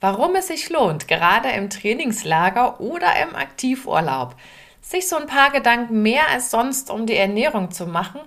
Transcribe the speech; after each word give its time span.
warum 0.00 0.34
es 0.34 0.48
sich 0.48 0.70
lohnt, 0.70 1.08
gerade 1.08 1.50
im 1.50 1.68
Trainingslager 1.68 2.80
oder 2.80 3.08
im 3.22 3.36
Aktivurlaub, 3.36 4.34
sich 4.80 5.06
so 5.06 5.16
ein 5.16 5.26
paar 5.26 5.50
Gedanken 5.50 6.02
mehr 6.02 6.28
als 6.30 6.50
sonst 6.50 6.90
um 6.90 7.06
die 7.06 7.16
Ernährung 7.16 7.70
zu 7.70 7.86
machen 7.86 8.20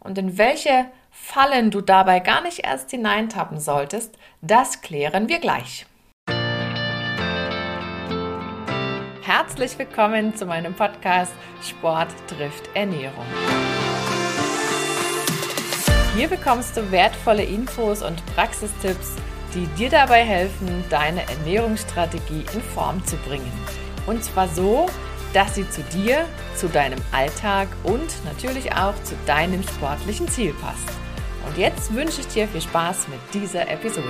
und 0.00 0.16
in 0.16 0.38
welche 0.38 0.86
Fallen 1.10 1.70
du 1.70 1.80
dabei 1.80 2.20
gar 2.20 2.40
nicht 2.42 2.64
erst 2.64 2.90
hineintappen 2.90 3.60
solltest, 3.60 4.16
das 4.40 4.80
klären 4.80 5.28
wir 5.28 5.38
gleich. 5.38 5.86
Herzlich 9.22 9.78
willkommen 9.78 10.34
zu 10.34 10.46
meinem 10.46 10.74
Podcast 10.74 11.32
Sport 11.62 12.08
trifft 12.28 12.70
Ernährung. 12.72 13.26
Hier 16.16 16.28
bekommst 16.28 16.76
du 16.76 16.90
wertvolle 16.90 17.44
Infos 17.44 18.02
und 18.02 18.24
Praxistipps, 18.34 19.16
die 19.54 19.66
dir 19.78 19.90
dabei 19.90 20.24
helfen, 20.24 20.84
deine 20.90 21.28
Ernährungsstrategie 21.28 22.44
in 22.52 22.62
Form 22.74 23.04
zu 23.06 23.16
bringen. 23.16 23.50
Und 24.06 24.22
zwar 24.22 24.48
so, 24.48 24.86
dass 25.32 25.54
sie 25.54 25.68
zu 25.68 25.82
dir, 25.84 26.26
zu 26.54 26.68
deinem 26.68 26.98
Alltag 27.12 27.68
und 27.84 28.24
natürlich 28.24 28.72
auch 28.72 28.94
zu 29.02 29.14
deinem 29.26 29.62
sportlichen 29.62 30.28
Ziel 30.28 30.54
passt. 30.54 30.88
Und 31.46 31.56
jetzt 31.56 31.94
wünsche 31.94 32.20
ich 32.20 32.26
dir 32.28 32.48
viel 32.48 32.60
Spaß 32.60 33.08
mit 33.08 33.20
dieser 33.32 33.68
Episode. 33.68 34.08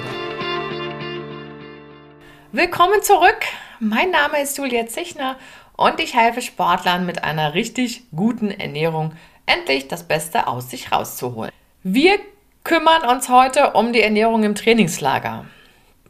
Willkommen 2.52 3.02
zurück. 3.02 3.40
Mein 3.78 4.10
Name 4.10 4.40
ist 4.40 4.58
Julia 4.58 4.86
Zichner 4.86 5.36
und 5.76 6.00
ich 6.00 6.14
helfe 6.14 6.42
Sportlern 6.42 7.06
mit 7.06 7.22
einer 7.22 7.54
richtig 7.54 8.04
guten 8.10 8.50
Ernährung 8.50 9.12
endlich 9.46 9.88
das 9.88 10.02
Beste 10.02 10.46
aus 10.46 10.70
sich 10.70 10.90
rauszuholen. 10.90 11.52
Wir 11.82 12.18
kümmern 12.64 13.04
uns 13.08 13.28
heute 13.28 13.72
um 13.72 13.92
die 13.92 14.02
Ernährung 14.02 14.42
im 14.44 14.54
Trainingslager. 14.54 15.46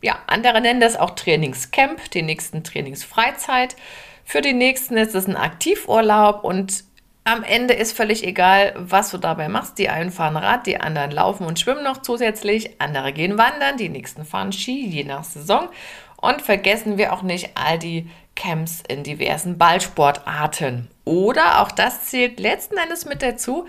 Ja, 0.01 0.19
andere 0.27 0.61
nennen 0.61 0.81
das 0.81 0.97
auch 0.97 1.11
Trainingscamp, 1.11 2.11
die 2.11 2.23
nächsten 2.23 2.63
Trainingsfreizeit. 2.63 3.77
Für 4.25 4.41
die 4.41 4.53
nächsten 4.53 4.97
ist 4.97 5.15
es 5.15 5.27
ein 5.27 5.37
Aktivurlaub 5.37 6.45
und 6.45 6.85
am 7.25 7.43
Ende 7.43 7.75
ist 7.75 7.97
völlig 7.97 8.27
egal, 8.27 8.75
was 8.77 9.11
du 9.11 9.19
dabei 9.19 9.49
machst. 9.49 9.79
Die 9.79 9.91
einen 9.91 10.11
fahren 10.11 10.37
Rad, 10.37 10.67
die 10.67 10.81
anderen 10.81 11.11
laufen 11.11 11.45
und 11.47 11.61
schwimmen 11.61 11.85
noch 11.85 11.99
zusätzlich, 11.99 12.81
andere 12.81 13.13
gehen 13.13 13.37
wandern, 13.37 13.77
die 13.77 13.91
nächsten 13.91 14.25
fahren 14.25 14.53
Ski, 14.53 14.87
je 14.87 15.05
nach 15.05 15.25
Saison. 15.25 15.69
Und 16.17 16.43
vergessen 16.43 16.97
wir 16.97 17.13
auch 17.13 17.23
nicht 17.23 17.51
all 17.55 17.79
die 17.79 18.09
Camps 18.35 18.83
in 18.89 19.03
diversen 19.03 19.59
Ballsportarten. 19.59 20.89
Oder 21.05 21.61
auch 21.61 21.71
das 21.71 22.05
zählt 22.07 22.41
letzten 22.41 22.79
Endes 22.79 23.05
mit 23.05 23.21
dazu, 23.21 23.67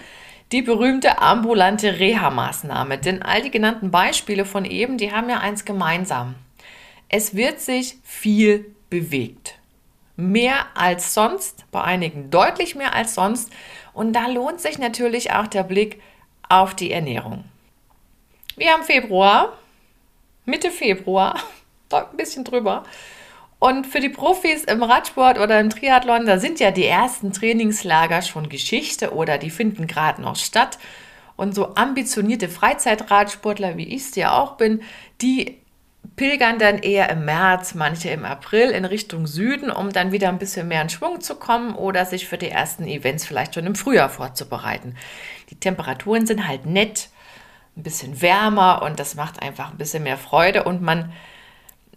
die 0.52 0.62
berühmte 0.62 1.20
ambulante 1.22 2.00
Reha-Maßnahme. 2.00 2.98
Denn 2.98 3.22
all 3.22 3.42
die 3.42 3.52
genannten 3.52 3.92
Beispiele 3.92 4.46
von 4.46 4.66
eben, 4.66 4.98
die 4.98 5.12
haben 5.12 5.30
ja 5.30 5.40
eins 5.40 5.66
gemeinsam. 5.66 6.36
Es 7.08 7.36
wird 7.36 7.60
sich 7.60 7.98
viel 8.04 8.74
bewegt. 8.90 9.56
Mehr 10.16 10.66
als 10.76 11.14
sonst, 11.14 11.66
bei 11.72 11.82
einigen 11.82 12.30
deutlich 12.30 12.76
mehr 12.76 12.94
als 12.94 13.16
sonst. 13.16 13.52
Und 13.94 14.14
da 14.14 14.28
lohnt 14.28 14.60
sich 14.60 14.80
natürlich 14.80 15.32
auch 15.32 15.48
der 15.48 15.64
Blick 15.64 16.02
auf 16.50 16.76
die 16.76 16.92
Ernährung. 16.92 17.46
Wir 18.56 18.74
haben 18.74 18.84
Februar, 18.84 19.58
Mitte 20.46 20.72
Februar, 20.72 21.40
ein 21.92 22.18
bisschen 22.18 22.44
drüber. 22.44 22.84
Und 23.60 23.86
für 23.86 24.00
die 24.00 24.10
Profis 24.10 24.64
im 24.64 24.82
Radsport 24.82 25.38
oder 25.38 25.60
im 25.60 25.70
Triathlon, 25.70 26.26
da 26.26 26.40
sind 26.40 26.62
ja 26.62 26.72
die 26.72 26.86
ersten 26.86 27.34
Trainingslager 27.34 28.22
schon 28.22 28.48
Geschichte 28.48 29.14
oder 29.14 29.38
die 29.38 29.50
finden 29.50 29.86
gerade 29.86 30.22
noch 30.22 30.38
statt. 30.38 30.80
Und 31.36 31.54
so 31.54 31.76
ambitionierte 31.76 32.50
Freizeitradsportler, 32.50 33.78
wie 33.78 33.88
ich 33.88 34.04
es 34.04 34.16
ja 34.16 34.38
auch 34.38 34.56
bin, 34.56 34.82
die 35.22 35.60
pilgern 36.16 36.60
dann 36.60 36.80
eher 36.80 37.10
im 37.10 37.26
März, 37.26 37.76
manche 37.76 38.10
im 38.10 38.26
April 38.26 38.72
in 38.72 38.86
Richtung 38.86 39.28
Süden, 39.28 39.70
um 39.72 39.92
dann 39.92 40.12
wieder 40.12 40.30
ein 40.30 40.40
bisschen 40.40 40.68
mehr 40.68 40.82
in 40.82 40.90
Schwung 40.90 41.22
zu 41.22 41.36
kommen 41.36 41.76
oder 41.76 42.06
sich 42.06 42.28
für 42.28 42.38
die 42.38 42.50
ersten 42.50 42.86
Events 42.86 43.26
vielleicht 43.26 43.56
schon 43.56 43.66
im 43.66 43.76
Frühjahr 43.76 44.10
vorzubereiten. 44.10 44.96
Die 45.50 45.56
Temperaturen 45.56 46.26
sind 46.26 46.48
halt 46.48 46.66
nett, 46.66 47.10
ein 47.78 47.84
bisschen 47.84 48.22
wärmer 48.22 48.82
und 48.84 49.00
das 49.00 49.16
macht 49.16 49.42
einfach 49.42 49.72
ein 49.72 49.78
bisschen 49.78 50.04
mehr 50.04 50.18
Freude 50.18 50.64
und 50.64 50.82
man 50.82 51.14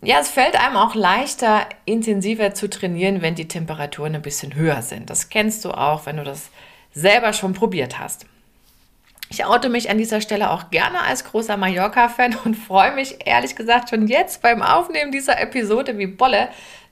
ja, 0.04 0.18
es 0.18 0.28
fällt 0.28 0.56
einem 0.56 0.76
auch 0.76 0.96
leichter, 0.96 1.66
intensiver 1.84 2.54
zu 2.54 2.68
trainieren, 2.68 3.22
wenn 3.22 3.36
die 3.36 3.46
Temperaturen 3.46 4.16
ein 4.16 4.22
bisschen 4.22 4.54
höher 4.54 4.82
sind. 4.82 5.10
Das 5.10 5.28
kennst 5.28 5.64
du 5.64 5.70
auch, 5.70 6.06
wenn 6.06 6.16
du 6.16 6.24
das 6.24 6.50
selber 6.92 7.32
schon 7.32 7.54
probiert 7.54 8.00
hast. 8.00 8.26
Ich 9.30 9.44
oute 9.46 9.68
mich 9.68 9.88
an 9.90 9.98
dieser 9.98 10.20
Stelle 10.20 10.50
auch 10.50 10.70
gerne 10.70 11.00
als 11.02 11.24
großer 11.24 11.56
Mallorca-Fan 11.56 12.36
und 12.44 12.54
freue 12.54 12.94
mich 12.94 13.26
ehrlich 13.26 13.54
gesagt 13.54 13.90
schon 13.90 14.08
jetzt 14.08 14.42
beim 14.42 14.60
Aufnehmen 14.60 15.12
dieser 15.12 15.40
Episode 15.40 15.96
wie 15.96 16.08
Bolle, 16.08 16.48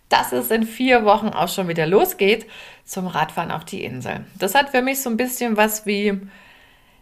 dass 0.08 0.32
es 0.32 0.50
in 0.50 0.62
vier 0.62 1.04
Wochen 1.04 1.28
auch 1.28 1.48
schon 1.48 1.68
wieder 1.68 1.86
losgeht 1.86 2.46
zum 2.84 3.08
Radfahren 3.08 3.50
auf 3.50 3.64
die 3.64 3.84
Insel. 3.84 4.24
Das 4.38 4.54
hat 4.54 4.70
für 4.70 4.82
mich 4.82 5.02
so 5.02 5.10
ein 5.10 5.16
bisschen 5.16 5.56
was 5.56 5.84
wie, 5.84 6.18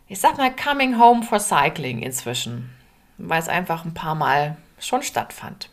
ich 0.08 0.18
sag 0.20 0.38
mal, 0.38 0.50
Coming 0.50 0.98
Home 0.98 1.22
for 1.22 1.38
Cycling 1.38 2.00
inzwischen, 2.00 2.70
weil 3.18 3.40
es 3.40 3.48
einfach 3.48 3.84
ein 3.84 3.94
paar 3.94 4.14
Mal 4.14 4.56
schon 4.80 5.02
stattfand. 5.02 5.70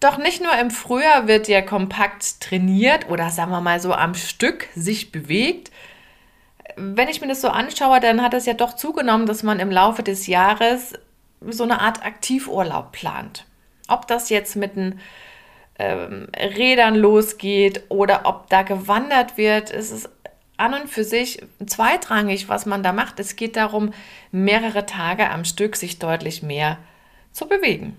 Doch 0.00 0.16
nicht 0.16 0.40
nur 0.40 0.56
im 0.56 0.70
Frühjahr 0.70 1.26
wird 1.26 1.48
ja 1.48 1.60
kompakt 1.60 2.40
trainiert 2.40 3.08
oder 3.08 3.30
sagen 3.30 3.50
wir 3.50 3.60
mal 3.60 3.80
so 3.80 3.92
am 3.92 4.14
Stück 4.14 4.68
sich 4.74 5.10
bewegt. 5.10 5.72
Wenn 6.76 7.08
ich 7.08 7.20
mir 7.20 7.26
das 7.26 7.40
so 7.40 7.48
anschaue, 7.48 7.98
dann 7.98 8.22
hat 8.22 8.34
es 8.34 8.46
ja 8.46 8.54
doch 8.54 8.76
zugenommen, 8.76 9.26
dass 9.26 9.42
man 9.42 9.58
im 9.58 9.72
Laufe 9.72 10.04
des 10.04 10.28
Jahres 10.28 10.94
so 11.40 11.64
eine 11.64 11.80
Art 11.80 12.04
Aktivurlaub 12.04 12.92
plant. 12.92 13.44
Ob 13.88 14.06
das 14.06 14.28
jetzt 14.28 14.54
mit 14.54 14.76
den 14.76 15.00
ähm, 15.80 16.28
Rädern 16.36 16.94
losgeht 16.94 17.82
oder 17.88 18.20
ob 18.24 18.48
da 18.50 18.62
gewandert 18.62 19.36
wird, 19.36 19.70
ist 19.70 19.90
es 19.90 20.08
an 20.56 20.74
und 20.74 20.88
für 20.88 21.04
sich 21.04 21.42
zweitrangig, 21.66 22.48
was 22.48 22.66
man 22.66 22.84
da 22.84 22.92
macht. 22.92 23.18
Es 23.18 23.34
geht 23.34 23.56
darum, 23.56 23.92
mehrere 24.30 24.86
Tage 24.86 25.30
am 25.30 25.44
Stück 25.44 25.74
sich 25.74 25.98
deutlich 25.98 26.42
mehr 26.42 26.78
zu 27.32 27.48
bewegen. 27.48 27.96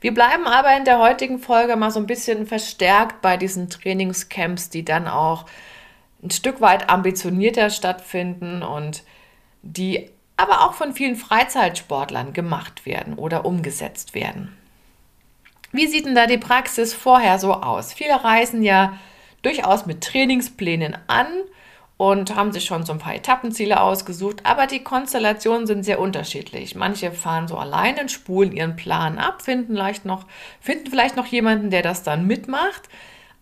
Wir 0.00 0.14
bleiben 0.14 0.46
aber 0.46 0.76
in 0.76 0.84
der 0.84 0.98
heutigen 0.98 1.38
Folge 1.38 1.76
mal 1.76 1.90
so 1.90 2.00
ein 2.00 2.06
bisschen 2.06 2.46
verstärkt 2.46 3.22
bei 3.22 3.36
diesen 3.36 3.68
Trainingscamps, 3.70 4.70
die 4.70 4.84
dann 4.84 5.08
auch 5.08 5.46
ein 6.22 6.30
Stück 6.30 6.60
weit 6.60 6.88
ambitionierter 6.88 7.70
stattfinden 7.70 8.62
und 8.62 9.04
die 9.62 10.10
aber 10.36 10.62
auch 10.66 10.74
von 10.74 10.92
vielen 10.92 11.16
Freizeitsportlern 11.16 12.32
gemacht 12.32 12.84
werden 12.84 13.14
oder 13.14 13.44
umgesetzt 13.44 14.14
werden. 14.14 14.56
Wie 15.72 15.86
sieht 15.86 16.06
denn 16.06 16.14
da 16.14 16.26
die 16.26 16.38
Praxis 16.38 16.94
vorher 16.94 17.38
so 17.38 17.52
aus? 17.52 17.92
Viele 17.92 18.22
reisen 18.22 18.62
ja 18.62 18.98
durchaus 19.42 19.86
mit 19.86 20.02
Trainingsplänen 20.02 20.96
an 21.06 21.26
und 21.96 22.36
haben 22.36 22.52
sich 22.52 22.64
schon 22.64 22.84
so 22.84 22.92
ein 22.92 22.98
paar 22.98 23.14
Etappenziele 23.14 23.80
ausgesucht, 23.80 24.40
aber 24.44 24.66
die 24.66 24.82
Konstellationen 24.84 25.66
sind 25.66 25.82
sehr 25.82 25.98
unterschiedlich. 25.98 26.74
Manche 26.74 27.10
fahren 27.12 27.48
so 27.48 27.56
alleine, 27.56 28.08
spulen 28.08 28.52
ihren 28.52 28.76
Plan 28.76 29.18
ab, 29.18 29.42
finden 29.42 29.74
vielleicht 29.74 30.04
noch, 30.04 30.26
finden 30.60 30.90
vielleicht 30.90 31.16
noch 31.16 31.26
jemanden, 31.26 31.70
der 31.70 31.82
das 31.82 32.02
dann 32.02 32.26
mitmacht. 32.26 32.88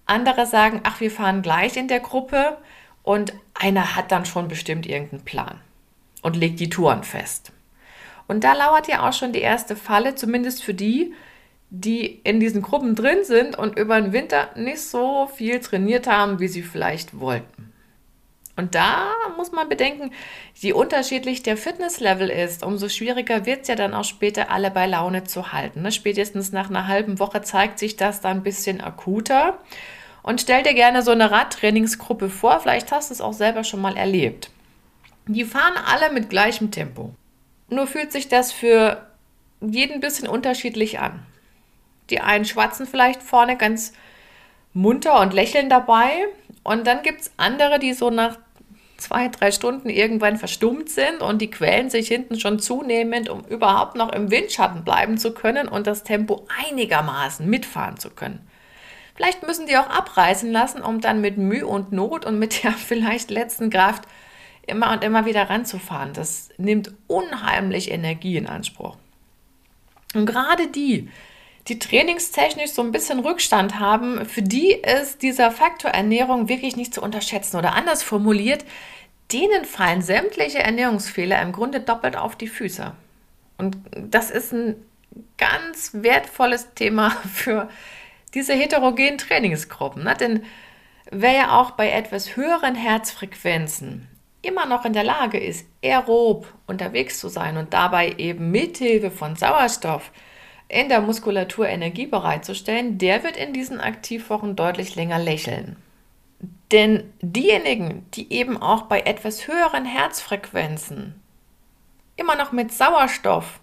Andere 0.07 0.47
sagen, 0.47 0.81
ach, 0.85 1.01
wir 1.01 1.11
fahren 1.11 1.43
gleich 1.43 1.77
in 1.77 1.89
der 1.89 2.01
Gruppe 2.01 2.59
und 3.03 3.33
einer 3.55 3.97
hat 3.97 4.13
dann 4.13 4.25
schon 4.25 4.49
bestimmt 4.49 4.87
irgendeinen 4.87 5.25
Plan 5.25 5.61
und 6.23 6.37
legt 6.37 6.61
die 6.61 6.71
Touren 6.71 7.03
fest. 7.03 7.53
Und 8.29 8.45
da 8.45 8.55
lauert 8.55 8.87
ja 8.89 9.07
auch 9.07 9.13
schon 9.13 9.33
die 9.33 9.41
erste 9.41 9.77
Falle, 9.77 10.15
zumindest 10.15 10.63
für 10.63 10.75
die, 10.75 11.13
die 11.71 12.21
in 12.23 12.39
diesen 12.39 12.63
Gruppen 12.63 12.95
drin 12.95 13.25
sind 13.25 13.59
und 13.59 13.77
über 13.77 14.01
den 14.01 14.13
Winter 14.13 14.51
nicht 14.55 14.81
so 14.81 15.27
viel 15.27 15.59
trainiert 15.59 16.07
haben, 16.07 16.39
wie 16.39 16.49
sie 16.49 16.63
vielleicht 16.63 17.19
wollten. 17.19 17.74
Und 18.57 18.77
da 18.77 19.11
muss 19.37 19.51
man 19.51 19.69
bedenken, 19.69 20.13
je 20.55 20.73
unterschiedlich 20.73 21.43
der 21.43 21.57
Fitnesslevel 21.57 22.31
ist, 22.31 22.63
umso 22.63 22.89
schwieriger 22.89 23.47
wird 23.47 23.63
es 23.63 23.69
ja 23.69 23.75
dann 23.75 23.95
auch 23.95 24.05
später, 24.05 24.51
alle 24.51 24.71
bei 24.71 24.87
Laune 24.87 25.25
zu 25.25 25.53
halten. 25.53 25.83
Ne? 25.83 25.91
Spätestens 25.91 26.53
nach 26.53 26.71
einer 26.71 26.87
halben 26.87 27.19
Woche 27.19 27.43
zeigt 27.43 27.81
sich 27.81 27.97
das 27.97 28.21
dann 28.21 28.39
ein 28.39 28.43
bisschen 28.45 28.81
akuter. 28.81 29.59
Und 30.23 30.41
stell 30.41 30.63
dir 30.63 30.75
gerne 30.75 31.03
so 31.03 31.11
eine 31.11 31.31
Radtrainingsgruppe 31.31 32.31
vor, 32.31 32.61
vielleicht 32.61 32.93
hast 32.93 33.11
du 33.11 33.15
es 33.15 33.21
auch 33.21 33.33
selber 33.33 33.65
schon 33.65 33.81
mal 33.81 33.97
erlebt. 33.97 34.51
Die 35.27 35.45
fahren 35.45 35.75
alle 35.87 36.13
mit 36.13 36.31
gleichem 36.31 36.71
Tempo. 36.71 37.15
Nur 37.69 37.87
fühlt 37.87 38.13
sich 38.13 38.29
das 38.29 38.53
für 38.53 39.05
jeden 39.61 39.95
ein 39.95 40.01
bisschen 40.01 40.29
unterschiedlich 40.29 41.01
an. 41.01 41.27
Die 42.11 42.21
einen 42.21 42.45
schwatzen 42.45 42.87
vielleicht 42.87 43.23
vorne 43.23 43.57
ganz 43.57 43.95
munter 44.75 45.21
und 45.21 45.33
lächeln 45.33 45.69
dabei. 45.69 46.11
Und 46.63 46.87
dann 46.87 47.03
gibt 47.03 47.23
es 47.23 47.31
andere, 47.37 47.79
die 47.79 47.93
so 47.93 48.11
nach 48.11 48.39
zwei, 49.05 49.29
drei 49.29 49.51
Stunden 49.51 49.91
irgendwann 49.91 50.39
verstummt 50.39 50.89
sind 50.89 51.21
und 51.21 51.43
die 51.43 51.51
quälen 51.51 51.91
sich 51.91 52.09
hinten 52.09 52.41
schon 52.41 52.59
zunehmend, 52.59 53.29
um 53.29 53.45
überhaupt 53.45 53.97
noch 53.97 54.11
im 54.13 54.31
Windschatten 54.31 54.83
bleiben 54.83 55.19
zu 55.19 55.35
können 55.35 55.69
und 55.69 55.87
das 55.87 56.05
Tempo 56.05 56.47
einigermaßen 56.65 57.49
mitfahren 57.49 57.99
zu 57.99 58.09
können. 58.11 58.41
Vielleicht 59.15 59.47
müssen 59.47 59.67
die 59.67 59.77
auch 59.77 59.91
abreißen 59.91 60.51
lassen, 60.51 60.81
um 60.81 61.03
dann 61.03 61.21
mit 61.21 61.37
Mühe 61.37 61.67
und 61.67 61.93
Not 61.93 62.25
und 62.25 62.39
mit 62.39 62.63
der 62.65 62.73
vielleicht 62.73 63.31
letzten 63.31 63.69
Kraft 63.69 64.05
immer 64.67 64.93
und 64.93 65.05
immer 65.05 65.27
wieder 65.27 65.51
ranzufahren. 65.51 66.15
Das 66.15 66.49
nimmt 66.57 66.93
unheimlich 67.07 67.91
Energie 67.91 68.39
in 68.39 68.47
Anspruch. 68.47 68.97
Und 70.15 70.25
gerade 70.25 70.69
die, 70.69 71.11
die 71.69 71.79
trainingstechnisch 71.79 72.73
so 72.73 72.83
ein 72.83 72.93
bisschen 72.93 73.21
Rückstand 73.21 73.79
haben, 73.79 74.27
für 74.27 74.43
die 74.43 74.73
ist 74.73 75.23
dieser 75.23 75.51
Faktor 75.51 75.91
Ernährung 75.91 76.49
wirklich 76.49 76.77
nicht 76.77 76.93
zu 76.93 77.03
unterschätzen. 77.03 77.57
Oder 77.57 77.75
anders 77.75 78.03
formuliert, 78.03 78.65
denen 79.33 79.65
fallen 79.65 80.03
sämtliche 80.03 80.59
Ernährungsfehler 80.59 81.41
im 81.41 81.53
Grunde 81.53 81.81
doppelt 81.81 82.17
auf 82.17 82.37
die 82.37 82.49
Füße. 82.49 82.93
Und 83.57 83.79
das 83.97 84.31
ist 84.31 84.53
ein 84.53 84.77
ganz 85.39 85.91
wertvolles 85.95 86.75
Thema 86.75 87.11
für 87.33 87.69
diese 88.35 88.53
heterogenen 88.53 89.17
Trainingsgruppen. 89.17 90.05
Ne? 90.05 90.15
Denn 90.15 90.45
wer 91.11 91.33
ja 91.33 91.61
auch 91.61 91.73
bei 91.73 91.91
etwas 91.91 92.37
höheren 92.37 92.75
Herzfrequenzen 92.75 94.09
immer 94.43 94.67
noch 94.67 94.85
in 94.85 94.93
der 94.93 95.05
Lage 95.05 95.39
ist, 95.39 95.67
aerob 95.83 96.53
unterwegs 96.67 97.19
zu 97.19 97.29
sein 97.29 97.57
und 97.57 97.73
dabei 97.73 98.15
eben 98.19 98.51
mithilfe 98.51 99.11
von 99.11 99.37
Sauerstoff 99.37 100.11
in 100.69 100.89
der 100.89 101.01
Muskulatur 101.01 101.69
Energie 101.69 102.07
bereitzustellen, 102.07 102.99
der 102.99 103.23
wird 103.23 103.37
in 103.37 103.53
diesen 103.53 103.81
Aktivwochen 103.81 104.57
deutlich 104.57 104.95
länger 104.95 105.19
lächeln. 105.19 105.77
Denn 106.73 107.13
diejenigen, 107.21 108.07
die 108.15 108.33
eben 108.33 108.61
auch 108.61 108.83
bei 108.83 109.01
etwas 109.01 109.47
höheren 109.47 109.85
Herzfrequenzen 109.85 111.21
immer 112.17 112.37
noch 112.37 112.53
mit 112.53 112.73
Sauerstoff 112.73 113.61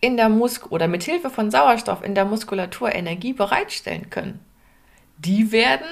in 0.00 0.16
der 0.16 0.28
Muskel 0.28 0.68
oder 0.68 0.86
mit 0.86 1.02
Hilfe 1.02 1.30
von 1.30 1.50
Sauerstoff 1.50 2.02
in 2.02 2.14
der 2.14 2.24
Muskulatur 2.24 2.94
Energie 2.94 3.32
bereitstellen 3.32 4.10
können, 4.10 4.40
die 5.18 5.52
werden 5.52 5.86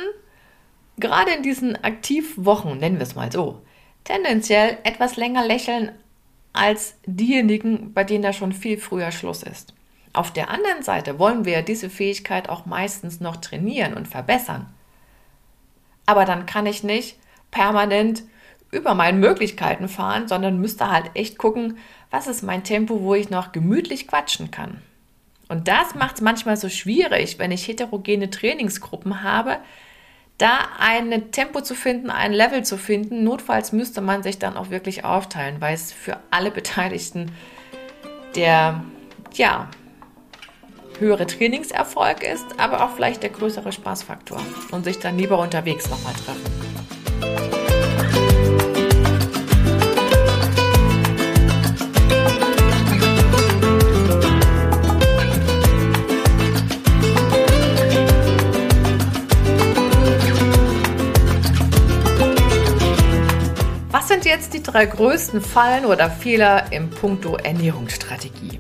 gerade 0.98 1.32
in 1.32 1.42
diesen 1.42 1.82
Aktivwochen, 1.82 2.78
nennen 2.78 2.98
wir 2.98 3.04
es 3.04 3.14
mal 3.14 3.32
so, 3.32 3.62
tendenziell 4.04 4.78
etwas 4.84 5.16
länger 5.16 5.44
lächeln 5.46 5.92
als 6.52 6.96
diejenigen, 7.06 7.94
bei 7.94 8.04
denen 8.04 8.22
da 8.22 8.32
schon 8.32 8.52
viel 8.52 8.78
früher 8.78 9.10
Schluss 9.10 9.42
ist. 9.42 9.74
Auf 10.12 10.32
der 10.32 10.50
anderen 10.50 10.82
Seite 10.82 11.18
wollen 11.18 11.44
wir 11.44 11.62
diese 11.62 11.88
Fähigkeit 11.88 12.48
auch 12.48 12.66
meistens 12.66 13.20
noch 13.20 13.36
trainieren 13.36 13.94
und 13.94 14.08
verbessern. 14.08 14.66
Aber 16.04 16.24
dann 16.24 16.46
kann 16.46 16.66
ich 16.66 16.82
nicht 16.82 17.16
permanent 17.50 18.22
über 18.70 18.94
meine 18.94 19.18
Möglichkeiten 19.18 19.88
fahren, 19.88 20.28
sondern 20.28 20.60
müsste 20.60 20.90
halt 20.90 21.10
echt 21.14 21.38
gucken, 21.38 21.78
was 22.10 22.26
ist 22.26 22.42
mein 22.42 22.64
Tempo, 22.64 23.02
wo 23.02 23.14
ich 23.14 23.30
noch 23.30 23.52
gemütlich 23.52 24.08
quatschen 24.08 24.50
kann. 24.50 24.82
Und 25.48 25.68
das 25.68 25.94
macht 25.94 26.16
es 26.16 26.20
manchmal 26.22 26.56
so 26.56 26.68
schwierig, 26.68 27.38
wenn 27.38 27.52
ich 27.52 27.68
heterogene 27.68 28.30
Trainingsgruppen 28.30 29.22
habe, 29.22 29.58
da 30.38 30.58
ein 30.78 31.30
Tempo 31.30 31.60
zu 31.60 31.74
finden, 31.74 32.10
ein 32.10 32.32
Level 32.32 32.64
zu 32.64 32.78
finden. 32.78 33.22
Notfalls 33.22 33.72
müsste 33.72 34.00
man 34.00 34.22
sich 34.22 34.38
dann 34.38 34.56
auch 34.56 34.70
wirklich 34.70 35.04
aufteilen, 35.04 35.60
weil 35.60 35.74
es 35.74 35.92
für 35.92 36.18
alle 36.30 36.50
Beteiligten 36.50 37.30
der 38.34 38.82
ja, 39.34 39.68
höhere 40.98 41.26
Trainingserfolg 41.26 42.22
ist, 42.22 42.46
aber 42.58 42.84
auch 42.84 42.90
vielleicht 42.94 43.22
der 43.22 43.30
größere 43.30 43.72
Spaßfaktor 43.72 44.40
und 44.70 44.84
sich 44.84 44.98
dann 44.98 45.18
lieber 45.18 45.38
unterwegs 45.38 45.88
nochmal 45.88 46.14
treffen. 46.14 46.72
Was 63.90 64.08
sind 64.08 64.24
jetzt 64.24 64.52
die 64.54 64.62
drei 64.62 64.86
größten 64.86 65.40
Fallen 65.40 65.84
oder 65.84 66.10
Fehler 66.10 66.72
im 66.72 66.90
Punkto 66.90 67.36
Ernährungsstrategie? 67.36 68.51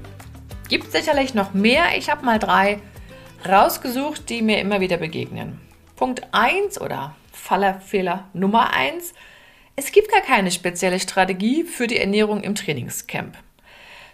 Gibt 0.72 0.90
sicherlich 0.90 1.34
noch 1.34 1.52
mehr. 1.52 1.98
Ich 1.98 2.08
habe 2.08 2.24
mal 2.24 2.38
drei 2.38 2.78
rausgesucht, 3.46 4.30
die 4.30 4.40
mir 4.40 4.58
immer 4.58 4.80
wieder 4.80 4.96
begegnen. 4.96 5.60
Punkt 5.96 6.22
1 6.32 6.80
oder 6.80 7.14
Fallerfehler 7.30 8.24
Nummer 8.32 8.72
1. 8.72 9.12
Es 9.76 9.92
gibt 9.92 10.10
gar 10.10 10.22
keine 10.22 10.50
spezielle 10.50 10.98
Strategie 10.98 11.64
für 11.64 11.88
die 11.88 11.98
Ernährung 11.98 12.42
im 12.42 12.54
Trainingscamp. 12.54 13.36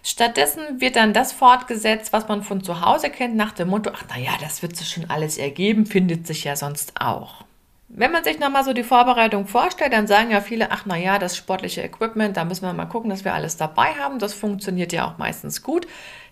Stattdessen 0.03 0.81
wird 0.81 0.97
dann 0.97 1.13
das 1.13 1.33
fortgesetzt, 1.33 2.13
was 2.13 2.27
man 2.27 2.43
von 2.43 2.65
zu 2.65 2.85
Hause 2.85 3.11
kennt, 3.11 3.37
nach 3.37 3.53
dem 3.53 3.69
Motto, 3.69 3.93
ach 3.95 4.07
naja, 4.09 4.33
das 4.41 4.61
wird 4.61 4.75
sich 4.75 4.89
schon 4.89 5.09
alles 5.09 5.39
ergeben, 5.39 5.87
findet 5.87 6.27
sich 6.27 6.43
ja 6.43 6.57
sonst 6.57 7.01
auch. 7.01 7.45
Wenn 7.87 8.11
man 8.11 8.25
sich 8.25 8.41
nochmal 8.41 8.65
so 8.65 8.73
die 8.73 8.83
Vorbereitung 8.83 9.47
vorstellt, 9.47 9.93
dann 9.93 10.09
sagen 10.09 10.33
ja 10.33 10.41
viele, 10.41 10.73
ach 10.73 10.85
naja, 10.87 11.21
das 11.21 11.37
sportliche 11.37 11.83
Equipment, 11.83 12.37
da 12.37 12.45
müssen 12.45 12.67
wir 12.67 12.73
mal 12.73 12.87
gucken, 12.87 13.11
dass 13.11 13.25
wir 13.25 13.33
alles 13.33 13.57
dabei 13.57 13.95
haben. 13.95 14.19
Das 14.19 14.35
funktioniert 14.35 14.93
ja 14.93 15.07
auch 15.07 15.19
meistens 15.19 15.63
gut. 15.63 15.87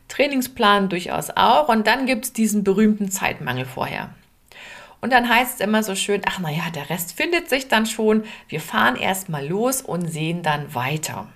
Trainingsplan 0.08 0.88
durchaus 0.88 1.30
auch. 1.30 1.68
Und 1.68 1.86
dann 1.86 2.06
gibt 2.06 2.26
es 2.26 2.32
diesen 2.32 2.64
berühmten 2.64 3.10
Zeitmangel 3.10 3.64
vorher. 3.64 4.10
Und 5.00 5.12
dann 5.12 5.28
heißt 5.28 5.54
es 5.54 5.60
immer 5.60 5.82
so 5.82 5.94
schön, 5.94 6.22
ach 6.26 6.38
naja, 6.38 6.64
der 6.74 6.90
Rest 6.90 7.12
findet 7.12 7.48
sich 7.48 7.68
dann 7.68 7.86
schon. 7.86 8.24
Wir 8.48 8.60
fahren 8.60 8.96
erstmal 8.96 9.46
los 9.46 9.82
und 9.82 10.06
sehen 10.06 10.42
dann 10.42 10.74
weiter. 10.74 11.28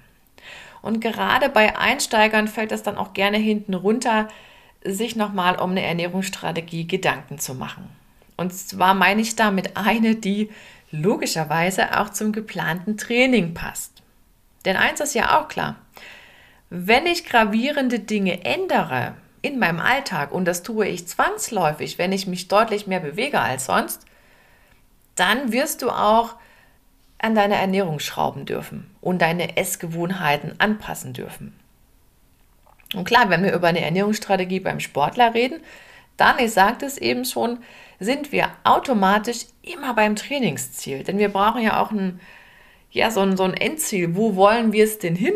Und 0.83 1.01
gerade 1.01 1.49
bei 1.49 1.79
Einsteigern 1.79 2.49
fällt 2.49 2.73
es 2.73 2.83
dann 2.83 2.97
auch 2.97 3.13
gerne 3.13 3.37
hinten 3.37 3.75
runter, 3.75 4.29
sich 4.83 5.15
nochmal 5.15 5.57
um 5.59 5.73
eine 5.73 5.83
Ernährungsstrategie 5.83 6.87
Gedanken 6.87 7.39
zu 7.39 7.55
machen. 7.55 7.89
Und 8.37 8.55
zwar 8.55 8.95
meine 8.95 9.21
ich 9.21 9.37
damit 9.37 9.77
eine, 9.77 10.15
die 10.15 10.51
logischerweise 10.91 12.01
auch 12.01 12.09
zum 12.09 12.33
geplanten 12.33 12.97
Training 12.97 13.53
passt. 13.53 14.03
Denn 14.65 14.77
eins 14.77 15.01
ist 15.01 15.15
ja 15.15 15.39
auch 15.39 15.49
klar, 15.49 15.77
wenn 16.71 17.07
ich 17.07 17.25
gravierende 17.25 17.99
Dinge 17.99 18.45
ändere 18.45 19.15
in 19.43 19.59
meinem 19.59 19.81
Alltag, 19.81 20.33
und 20.33 20.45
das 20.45 20.63
tue 20.63 20.87
ich 20.87 21.09
zwangsläufig, 21.09 21.99
wenn 21.99 22.13
ich 22.13 22.27
mich 22.29 22.47
deutlich 22.49 22.87
mehr 22.87 23.01
bewege 23.01 23.41
als 23.41 23.67
sonst, 23.67 24.07
dann 25.17 25.53
wirst 25.53 25.83
du 25.83 25.91
auch 25.91 26.37
an 27.19 27.35
deine 27.35 27.57
Ernährung 27.57 27.99
schrauben 27.99 28.47
dürfen 28.47 28.89
und 29.01 29.21
deine 29.21 29.57
Essgewohnheiten 29.57 30.55
anpassen 30.59 31.13
dürfen. 31.13 31.55
Und 32.95 33.05
klar, 33.05 33.29
wenn 33.31 33.43
wir 33.43 33.53
über 33.53 33.69
eine 33.69 33.83
Ernährungsstrategie 33.83 34.61
beim 34.61 34.81
Sportler 34.81 35.35
reden, 35.35 35.61
dann, 36.17 36.39
ich 36.39 36.53
sagte 36.53 36.87
es 36.87 36.99
eben 36.99 37.25
schon, 37.25 37.59
sind 37.99 38.33
wir 38.33 38.49
automatisch 38.65 39.47
immer 39.63 39.95
beim 39.95 40.17
Trainingsziel. 40.17 41.03
Denn 41.05 41.19
wir 41.19 41.29
brauchen 41.29 41.63
ja 41.63 41.81
auch 41.81 41.91
ein, 41.91 42.21
ja, 42.91 43.11
so 43.11 43.21
ein, 43.21 43.37
so 43.37 43.45
ein 43.45 43.55
Endziel. 43.55 44.17
Wo 44.17 44.37
wollen 44.37 44.73
wir 44.73 44.85
es 44.85 44.99
denn 44.99 45.17
hin 45.17 45.35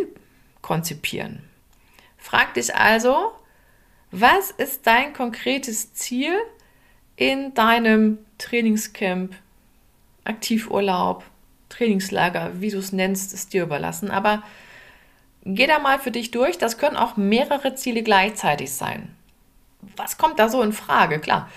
konzipieren. 0.65 1.43
Frag 2.17 2.55
dich 2.55 2.75
also, 2.75 3.33
was 4.11 4.51
ist 4.51 4.87
dein 4.87 5.13
konkretes 5.13 5.93
Ziel 5.93 6.33
in 7.17 7.53
deinem 7.53 8.17
Trainingscamp, 8.39 9.35
Aktivurlaub, 10.25 11.23
Trainingslager, 11.69 12.63
wie 12.63 12.71
du 12.71 12.79
es 12.79 12.93
nennst, 12.93 13.35
ist 13.35 13.53
dir 13.53 13.65
überlassen. 13.65 14.11
Aber 14.11 14.43
geh 15.45 15.67
da 15.67 15.79
mal 15.81 15.99
für 15.99 16.11
dich 16.11 16.31
durch. 16.31 16.57
Das 16.57 16.79
können 16.79 16.97
auch 16.97 17.19
mehrere 17.19 17.75
Ziele 17.75 18.03
gleichzeitig 18.03 18.73
sein. 18.73 19.15
Was 19.97 20.17
kommt 20.17 20.39
da 20.39 20.49
so 20.49 20.63
in 20.63 20.73
Frage? 20.73 21.21
Klar, 21.21 21.51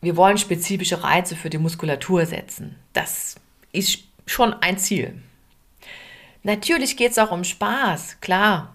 wir 0.00 0.16
wollen 0.16 0.38
spezifische 0.38 1.02
Reize 1.02 1.34
für 1.34 1.50
die 1.50 1.58
Muskulatur 1.58 2.24
setzen. 2.26 2.76
Das 2.92 3.34
ist 3.72 4.04
schon 4.26 4.54
ein 4.54 4.78
Ziel. 4.78 5.20
Natürlich 6.42 6.96
geht 6.96 7.12
es 7.12 7.18
auch 7.18 7.30
um 7.30 7.44
Spaß, 7.44 8.20
klar. 8.20 8.74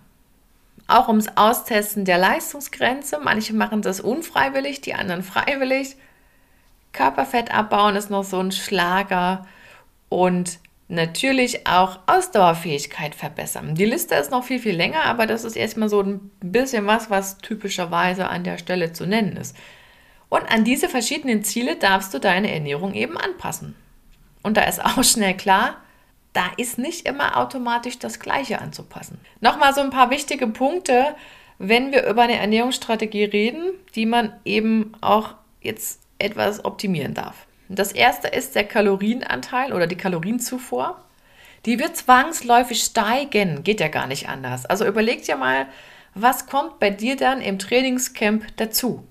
Auch 0.88 1.10
ums 1.10 1.28
Austesten 1.36 2.06
der 2.06 2.18
Leistungsgrenze. 2.18 3.20
Manche 3.22 3.54
machen 3.54 3.82
das 3.82 4.00
unfreiwillig, 4.00 4.80
die 4.82 4.94
anderen 4.94 5.22
freiwillig. 5.22 5.98
Körperfett 6.94 7.54
abbauen 7.54 7.96
ist 7.98 8.10
noch 8.10 8.24
so 8.24 8.40
ein 8.40 8.52
Schlager. 8.52 9.46
Und 10.08 10.60
natürlich 10.88 11.68
auch 11.68 12.00
Ausdauerfähigkeit 12.08 13.14
verbessern. 13.14 13.76
Die 13.76 13.86
Liste 13.86 14.16
ist 14.16 14.32
noch 14.32 14.46
viel, 14.46 14.60
viel 14.60 14.76
länger, 14.76 15.04
aber 15.04 15.26
das 15.26 15.44
ist 15.44 15.58
erstmal 15.58 15.90
so 15.90 16.02
ein 16.02 16.32
bisschen 16.40 16.86
was, 16.88 17.10
was 17.10 17.40
typischerweise 17.40 18.30
an 18.30 18.44
der 18.46 18.58
Stelle 18.58 18.94
zu 18.94 19.06
nennen 19.06 19.36
ist. 19.36 19.56
Und 20.30 20.44
an 20.50 20.64
diese 20.64 20.90
verschiedenen 20.90 21.44
Ziele 21.44 21.76
darfst 21.76 22.14
du 22.14 22.20
deine 22.20 22.54
Ernährung 22.54 22.94
eben 22.94 23.18
anpassen. 23.18 23.76
Und 24.44 24.56
da 24.56 24.64
ist 24.64 24.84
auch 24.84 25.04
schnell 25.04 25.36
klar, 25.36 25.82
da 26.38 26.52
ist 26.56 26.78
nicht 26.78 27.08
immer 27.08 27.36
automatisch 27.36 27.98
das 27.98 28.20
Gleiche 28.20 28.62
anzupassen. 28.62 29.20
Nochmal 29.42 29.74
so 29.74 29.82
ein 29.82 29.90
paar 29.90 30.12
wichtige 30.12 30.46
Punkte, 30.46 31.16
wenn 31.58 31.92
wir 31.92 32.06
über 32.06 32.22
eine 32.22 32.38
Ernährungsstrategie 32.38 33.24
reden, 33.24 33.72
die 33.96 34.06
man 34.06 34.32
eben 34.46 34.92
auch 35.02 35.34
jetzt 35.62 36.00
etwas 36.20 36.64
optimieren 36.64 37.16
darf. 37.16 37.48
Das 37.70 37.92
erste 37.92 38.28
ist 38.28 38.54
der 38.54 38.66
Kalorienanteil 38.66 39.74
oder 39.74 39.88
die 39.88 39.98
Kalorienzufuhr. 39.98 41.02
Die 41.66 41.80
wird 41.80 41.98
zwangsläufig 41.98 42.84
steigen, 42.84 43.64
geht 43.64 43.80
ja 43.80 43.88
gar 43.88 44.06
nicht 44.06 44.30
anders. 44.30 44.68
Also 44.68 44.86
überlegt 44.86 45.26
ja 45.26 45.38
mal, 45.38 45.66
was 46.14 46.46
kommt 46.46 46.80
bei 46.80 46.92
dir 46.92 47.16
dann 47.16 47.42
im 47.42 47.58
Trainingscamp 47.58 48.46
dazu? 48.58 49.04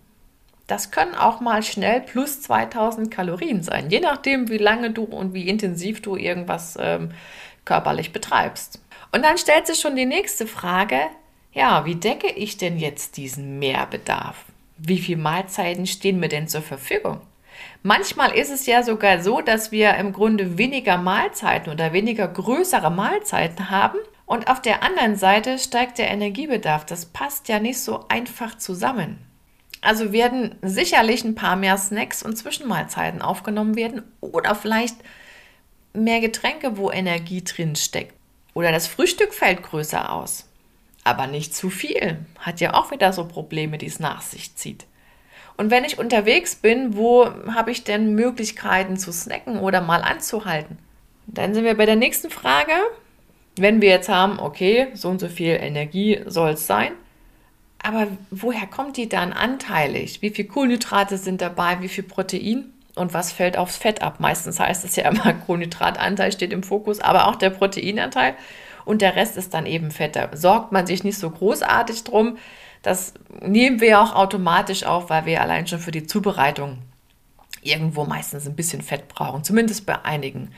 Das 0.67 0.91
können 0.91 1.15
auch 1.15 1.41
mal 1.41 1.63
schnell 1.63 2.01
plus 2.01 2.43
2000 2.43 3.11
Kalorien 3.11 3.63
sein, 3.63 3.89
je 3.89 4.01
nachdem, 4.01 4.49
wie 4.49 4.59
lange 4.59 4.91
du 4.91 5.05
und 5.05 5.33
wie 5.33 5.49
intensiv 5.49 6.03
du 6.03 6.17
irgendwas 6.17 6.77
ähm, 6.81 7.11
körperlich 7.65 8.13
betreibst. 8.13 8.81
Und 9.13 9.25
dann 9.25 9.39
stellt 9.39 9.67
sich 9.67 9.79
schon 9.79 9.95
die 9.95 10.07
nächste 10.07 10.47
Frage, 10.47 11.01
ja, 11.53 11.85
wie 11.85 11.95
decke 11.95 12.29
ich 12.29 12.57
denn 12.57 12.79
jetzt 12.79 13.17
diesen 13.17 13.59
Mehrbedarf? 13.59 14.45
Wie 14.77 14.99
viele 14.99 15.23
Mahlzeiten 15.23 15.87
stehen 15.87 16.21
mir 16.21 16.29
denn 16.29 16.49
zur 16.49 16.63
Verfügung? 16.63 17.21
Manchmal 17.83 18.33
ist 18.35 18.51
es 18.51 18.67
ja 18.67 18.83
sogar 18.83 19.23
so, 19.23 19.41
dass 19.41 19.73
wir 19.73 19.95
im 19.95 20.13
Grunde 20.13 20.59
weniger 20.59 20.99
Mahlzeiten 20.99 21.73
oder 21.73 21.93
weniger 21.93 22.29
größere 22.29 22.91
Mahlzeiten 22.91 23.71
haben 23.71 23.99
und 24.27 24.51
auf 24.51 24.61
der 24.61 24.83
anderen 24.83 25.17
Seite 25.17 25.59
steigt 25.59 25.99
der 25.99 26.11
Energiebedarf. 26.11 26.85
Das 26.85 27.07
passt 27.07 27.49
ja 27.49 27.61
nicht 27.61 27.81
so 27.81 28.05
einfach 28.09 28.59
zusammen. 28.59 29.19
Also 29.81 30.13
werden 30.13 30.57
sicherlich 30.63 31.25
ein 31.25 31.35
paar 31.35 31.57
mehr 31.57 31.77
Snacks 31.79 32.23
und 32.23 32.37
Zwischenmahlzeiten 32.37 33.23
aufgenommen 33.23 33.77
werden 33.77 34.03
oder 34.21 34.55
vielleicht 34.55 34.97
mehr 35.93 36.21
Getränke, 36.21 36.77
wo 36.77 36.91
Energie 36.91 37.43
drin 37.43 37.77
steckt. 37.77 38.15
Oder 38.55 38.73
das 38.73 38.87
Frühstück 38.87 39.35
fällt 39.35 39.63
größer 39.63 40.13
aus. 40.13 40.49
Aber 41.05 41.27
nicht 41.27 41.55
zu 41.55 41.71
viel. 41.71 42.19
Hat 42.39 42.61
ja 42.61 42.75
auch 42.75 42.91
wieder 42.91 43.13
so 43.13 43.27
Probleme, 43.27 43.79
die 43.79 43.87
es 43.87 44.01
nach 44.01 44.23
sich 44.23 44.57
zieht. 44.57 44.87
Und 45.57 45.71
wenn 45.71 45.85
ich 45.85 45.99
unterwegs 45.99 46.57
bin, 46.57 46.97
wo 46.97 47.27
habe 47.53 47.71
ich 47.71 47.85
denn 47.85 48.15
Möglichkeiten 48.15 48.97
zu 48.97 49.13
snacken 49.13 49.59
oder 49.59 49.81
mal 49.81 50.03
anzuhalten? 50.03 50.79
Dann 51.27 51.55
sind 51.55 51.65
wir 51.65 51.77
bei 51.77 51.87
der 51.87 51.97
nächsten 51.97 52.31
Frage. 52.31 52.73
Wenn 53.57 53.81
wir 53.81 53.89
jetzt 53.89 54.09
haben, 54.09 54.39
okay, 54.39 54.89
so 54.95 55.09
und 55.09 55.19
so 55.19 55.29
viel 55.29 55.57
Energie 55.61 56.21
soll 56.27 56.51
es 56.51 56.67
sein, 56.67 56.93
aber 57.83 58.09
woher 58.31 58.67
kommt 58.67 58.97
die 58.97 59.09
dann 59.09 59.33
anteilig? 59.33 60.23
Wie 60.23 60.31
viel 60.31 60.47
Kohlenhydrate 60.47 61.19
sind 61.19 61.41
dabei? 61.41 61.81
Wie 61.81 61.89
viel 61.89 62.05
Protein? 62.05 62.73
Und 62.95 63.13
was 63.13 63.31
fällt 63.31 63.59
aufs 63.59 63.77
Fett 63.77 64.03
ab? 64.03 64.21
Meistens 64.21 64.59
heißt 64.59 64.85
es 64.85 64.97
ja 64.97 65.09
immer, 65.09 65.33
Kohlenhydratanteil 65.47 66.33
steht 66.33 66.53
im 66.53 66.63
Fokus, 66.63 67.01
aber 67.01 67.29
auch 67.29 67.37
der 67.37 67.51
Proteinanteil. 67.51 68.35
Und 68.85 69.03
der 69.03 69.17
Rest 69.17 69.37
ist 69.37 69.53
dann 69.53 69.67
eben 69.67 69.91
Fett. 69.91 70.17
Da 70.17 70.35
sorgt 70.35 70.73
man 70.73 70.87
sich 70.87 71.05
nicht 71.05 71.19
so 71.19 71.29
großartig 71.29 72.05
drum. 72.05 72.39
Das 72.83 73.15
nehmen 73.41 73.81
wir 73.81 74.01
auch 74.01 74.15
automatisch 74.15 74.85
auf, 74.85 75.11
weil 75.11 75.27
wir 75.27 75.43
allein 75.43 75.67
schon 75.67 75.81
für 75.81 75.91
die 75.91 76.07
Zubereitung 76.07 76.79
irgendwo 77.63 78.05
meistens 78.05 78.47
ein 78.47 78.57
bisschen 78.57 78.81
Fett 78.81 79.09
brauchen, 79.09 79.45
zumindest 79.45 79.87
bei 79.87 80.05
einigen 80.05 80.53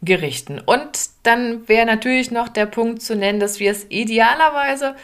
Gerichten. 0.00 0.60
Und 0.60 1.10
dann 1.24 1.68
wäre 1.68 1.86
natürlich 1.86 2.30
noch 2.30 2.48
der 2.48 2.66
Punkt 2.66 3.02
zu 3.02 3.16
nennen, 3.16 3.40
dass 3.40 3.60
wir 3.60 3.70
es 3.70 3.86
idealerweise 3.88 4.94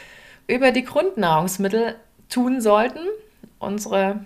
über 0.48 0.72
die 0.72 0.84
Grundnahrungsmittel 0.84 1.94
tun 2.28 2.60
sollten, 2.60 3.06
unsere 3.60 4.24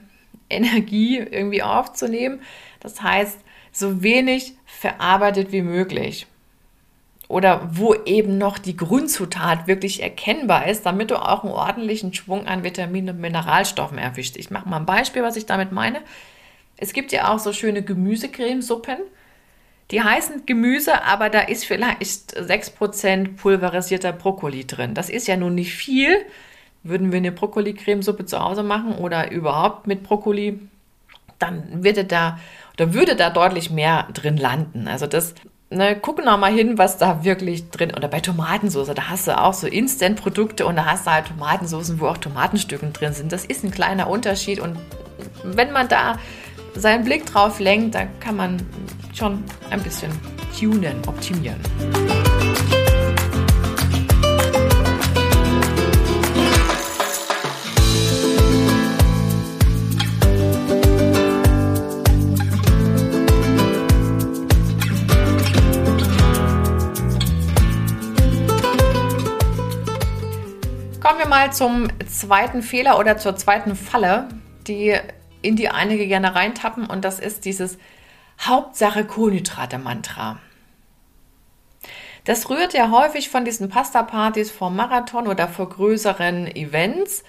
Energie 0.48 1.18
irgendwie 1.18 1.62
aufzunehmen. 1.62 2.40
Das 2.80 3.02
heißt, 3.02 3.38
so 3.72 4.02
wenig 4.02 4.54
verarbeitet 4.64 5.52
wie 5.52 5.62
möglich 5.62 6.26
oder 7.32 7.70
wo 7.72 7.94
eben 7.94 8.36
noch 8.36 8.58
die 8.58 8.76
Grundzutat 8.76 9.66
wirklich 9.66 10.02
erkennbar 10.02 10.66
ist, 10.66 10.84
damit 10.84 11.10
du 11.10 11.16
auch 11.16 11.44
einen 11.44 11.52
ordentlichen 11.54 12.12
Schwung 12.12 12.46
an 12.46 12.62
Vitaminen 12.62 13.14
und 13.14 13.20
Mineralstoffen 13.22 13.96
erwischt. 13.96 14.36
Ich 14.36 14.50
mache 14.50 14.68
mal 14.68 14.76
ein 14.76 14.86
Beispiel, 14.86 15.22
was 15.22 15.36
ich 15.36 15.46
damit 15.46 15.72
meine. 15.72 16.02
Es 16.76 16.92
gibt 16.92 17.10
ja 17.10 17.32
auch 17.32 17.38
so 17.38 17.54
schöne 17.54 17.82
Gemüsecremesuppen. 17.82 18.98
Die 19.92 20.02
heißen 20.02 20.46
Gemüse, 20.46 21.04
aber 21.04 21.28
da 21.28 21.40
ist 21.40 21.66
vielleicht 21.66 22.34
6% 22.34 23.36
pulverisierter 23.36 24.12
Brokkoli 24.12 24.66
drin. 24.66 24.94
Das 24.94 25.10
ist 25.10 25.28
ja 25.28 25.36
nun 25.36 25.54
nicht 25.54 25.74
viel. 25.74 26.16
Würden 26.82 27.12
wir 27.12 27.18
eine 27.18 27.30
Brokkoli-Cremesuppe 27.30 28.24
zu 28.24 28.40
Hause 28.40 28.62
machen 28.62 28.96
oder 28.96 29.30
überhaupt 29.30 29.86
mit 29.86 30.02
Brokkoli, 30.02 30.58
dann 31.38 31.84
würde 31.84 32.04
da, 32.04 32.40
oder 32.74 32.94
würde 32.94 33.14
da 33.14 33.30
deutlich 33.30 33.70
mehr 33.70 34.08
drin 34.14 34.36
landen. 34.36 34.88
Also 34.88 35.06
das 35.06 35.34
ne, 35.72 35.96
guck 36.00 36.24
noch 36.24 36.38
mal 36.38 36.52
hin, 36.52 36.78
was 36.78 36.98
da 36.98 37.24
wirklich 37.24 37.70
drin 37.70 37.92
oder 37.94 38.08
bei 38.08 38.20
Tomatensauce, 38.20 38.88
da 38.94 39.10
hast 39.10 39.28
du 39.28 39.38
auch 39.38 39.54
so 39.54 39.66
Instant-Produkte 39.66 40.66
und 40.66 40.76
da 40.76 40.86
hast 40.86 41.06
du 41.06 41.10
halt 41.10 41.26
Tomatensoßen, 41.26 42.00
wo 42.00 42.06
auch 42.06 42.18
Tomatenstücken 42.18 42.92
drin 42.92 43.12
sind. 43.12 43.32
Das 43.32 43.44
ist 43.44 43.64
ein 43.64 43.70
kleiner 43.70 44.08
Unterschied 44.08 44.60
und 44.60 44.78
wenn 45.44 45.72
man 45.72 45.88
da 45.88 46.18
seinen 46.74 47.04
Blick 47.04 47.26
drauf 47.26 47.60
lenkt, 47.60 47.94
dann 47.94 48.08
kann 48.20 48.36
man 48.36 48.62
schon 49.14 49.44
ein 49.70 49.82
bisschen 49.82 50.10
tunen, 50.58 50.96
optimieren. 51.06 51.60
Kommen 71.00 71.18
wir 71.18 71.28
mal 71.28 71.52
zum 71.52 71.88
zweiten 72.08 72.62
Fehler 72.62 72.98
oder 72.98 73.18
zur 73.18 73.36
zweiten 73.36 73.74
Falle, 73.74 74.28
die 74.66 74.96
in 75.42 75.56
die 75.56 75.68
einige 75.68 76.06
gerne 76.06 76.34
reintappen 76.34 76.86
und 76.86 77.04
das 77.04 77.18
ist 77.18 77.44
dieses 77.44 77.76
Hauptsache 78.44 79.04
Kohlenhydrate-Mantra. 79.04 80.40
Das 82.24 82.50
rührt 82.50 82.74
ja 82.74 82.90
häufig 82.90 83.28
von 83.28 83.44
diesen 83.44 83.68
Pasta-Partys 83.68 84.50
vor 84.50 84.70
Marathon 84.70 85.28
oder 85.28 85.46
vor 85.46 85.68
größeren 85.68 86.48
Events. 86.56 87.22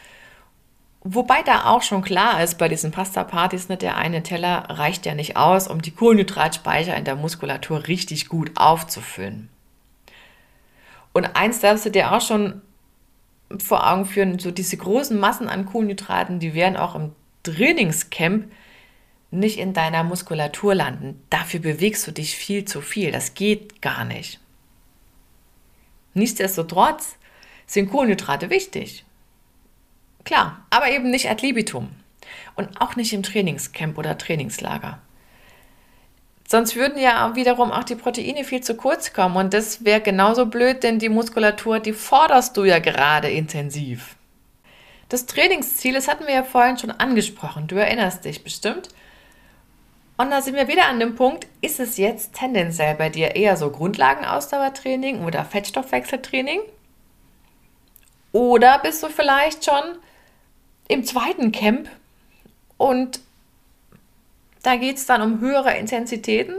Wobei 1.01 1.43
da 1.43 1.65
auch 1.65 1.83
schon 1.83 2.01
klar 2.01 2.41
ist, 2.43 2.57
bei 2.57 2.67
diesen 2.67 2.89
Pasta-Partys, 2.89 3.69
ne, 3.69 3.77
der 3.77 3.95
eine 3.97 4.23
Teller 4.23 4.65
reicht 4.69 5.05
ja 5.05 5.13
nicht 5.13 5.37
aus, 5.37 5.67
um 5.67 5.83
die 5.83 5.91
Kohlenhydratspeicher 5.91 6.95
in 6.95 7.05
der 7.05 7.15
Muskulatur 7.15 7.87
richtig 7.87 8.27
gut 8.27 8.51
aufzufüllen. 8.55 9.49
Und 11.11 11.35
eins 11.35 11.59
darfst 11.59 11.85
du 11.85 11.91
dir 11.91 12.11
auch 12.11 12.21
schon 12.21 12.63
vor 13.59 13.87
Augen 13.87 14.05
führen, 14.05 14.39
so 14.39 14.49
diese 14.49 14.77
großen 14.77 15.19
Massen 15.19 15.47
an 15.47 15.67
Kohlenhydraten, 15.67 16.39
die 16.39 16.55
werden 16.55 16.75
auch 16.75 16.95
im 16.95 17.11
Trainingscamp 17.43 18.51
nicht 19.33 19.57
in 19.57 19.73
deiner 19.73 20.03
Muskulatur 20.03 20.75
landen. 20.75 21.21
Dafür 21.29 21.59
bewegst 21.59 22.05
du 22.07 22.11
dich 22.11 22.35
viel 22.35 22.65
zu 22.65 22.81
viel. 22.81 23.11
Das 23.11 23.33
geht 23.33 23.81
gar 23.81 24.05
nicht. 24.05 24.39
Nichtsdestotrotz 26.13 27.17
sind 27.65 27.89
Kohlenhydrate 27.89 28.49
wichtig. 28.49 29.03
Klar, 30.23 30.65
aber 30.69 30.89
eben 30.91 31.09
nicht 31.09 31.29
ad 31.29 31.45
libitum 31.45 31.89
und 32.55 32.79
auch 32.79 32.95
nicht 32.95 33.13
im 33.13 33.23
Trainingscamp 33.23 33.97
oder 33.97 34.17
Trainingslager. 34.17 34.99
Sonst 36.47 36.75
würden 36.75 37.01
ja 37.01 37.35
wiederum 37.35 37.71
auch 37.71 37.83
die 37.83 37.95
Proteine 37.95 38.43
viel 38.43 38.61
zu 38.61 38.75
kurz 38.75 39.13
kommen 39.13 39.35
und 39.35 39.53
das 39.53 39.83
wäre 39.85 40.01
genauso 40.01 40.45
blöd, 40.45 40.83
denn 40.83 40.99
die 40.99 41.09
Muskulatur, 41.09 41.79
die 41.79 41.93
forderst 41.93 42.55
du 42.55 42.63
ja 42.63 42.79
gerade 42.79 43.29
intensiv. 43.29 44.15
Das 45.09 45.25
Trainingsziel, 45.25 45.93
das 45.93 46.07
hatten 46.07 46.27
wir 46.27 46.33
ja 46.33 46.43
vorhin 46.43 46.77
schon 46.77 46.91
angesprochen, 46.91 47.67
du 47.67 47.75
erinnerst 47.75 48.25
dich 48.25 48.43
bestimmt. 48.43 48.89
Und 50.17 50.29
da 50.29 50.41
sind 50.41 50.55
wir 50.55 50.67
wieder 50.67 50.87
an 50.87 50.99
dem 50.99 51.15
Punkt, 51.15 51.47
ist 51.61 51.79
es 51.79 51.97
jetzt 51.97 52.33
tendenziell 52.33 52.95
bei 52.95 53.09
dir 53.09 53.35
eher 53.35 53.57
so 53.57 53.71
Grundlagenausdauertraining 53.71 55.23
oder 55.25 55.43
Fettstoffwechseltraining? 55.43 56.61
Oder 58.31 58.79
bist 58.79 59.01
du 59.01 59.09
vielleicht 59.09 59.65
schon 59.65 59.83
im 60.87 61.03
zweiten 61.03 61.51
Camp 61.51 61.89
und 62.77 63.19
da 64.63 64.75
geht 64.75 64.97
es 64.97 65.05
dann 65.05 65.21
um 65.21 65.39
höhere 65.39 65.77
Intensitäten 65.77 66.55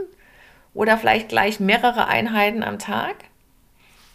oder 0.73 0.97
vielleicht 0.97 1.29
gleich 1.29 1.59
mehrere 1.59 2.07
Einheiten 2.07 2.63
am 2.63 2.79
Tag. 2.79 3.15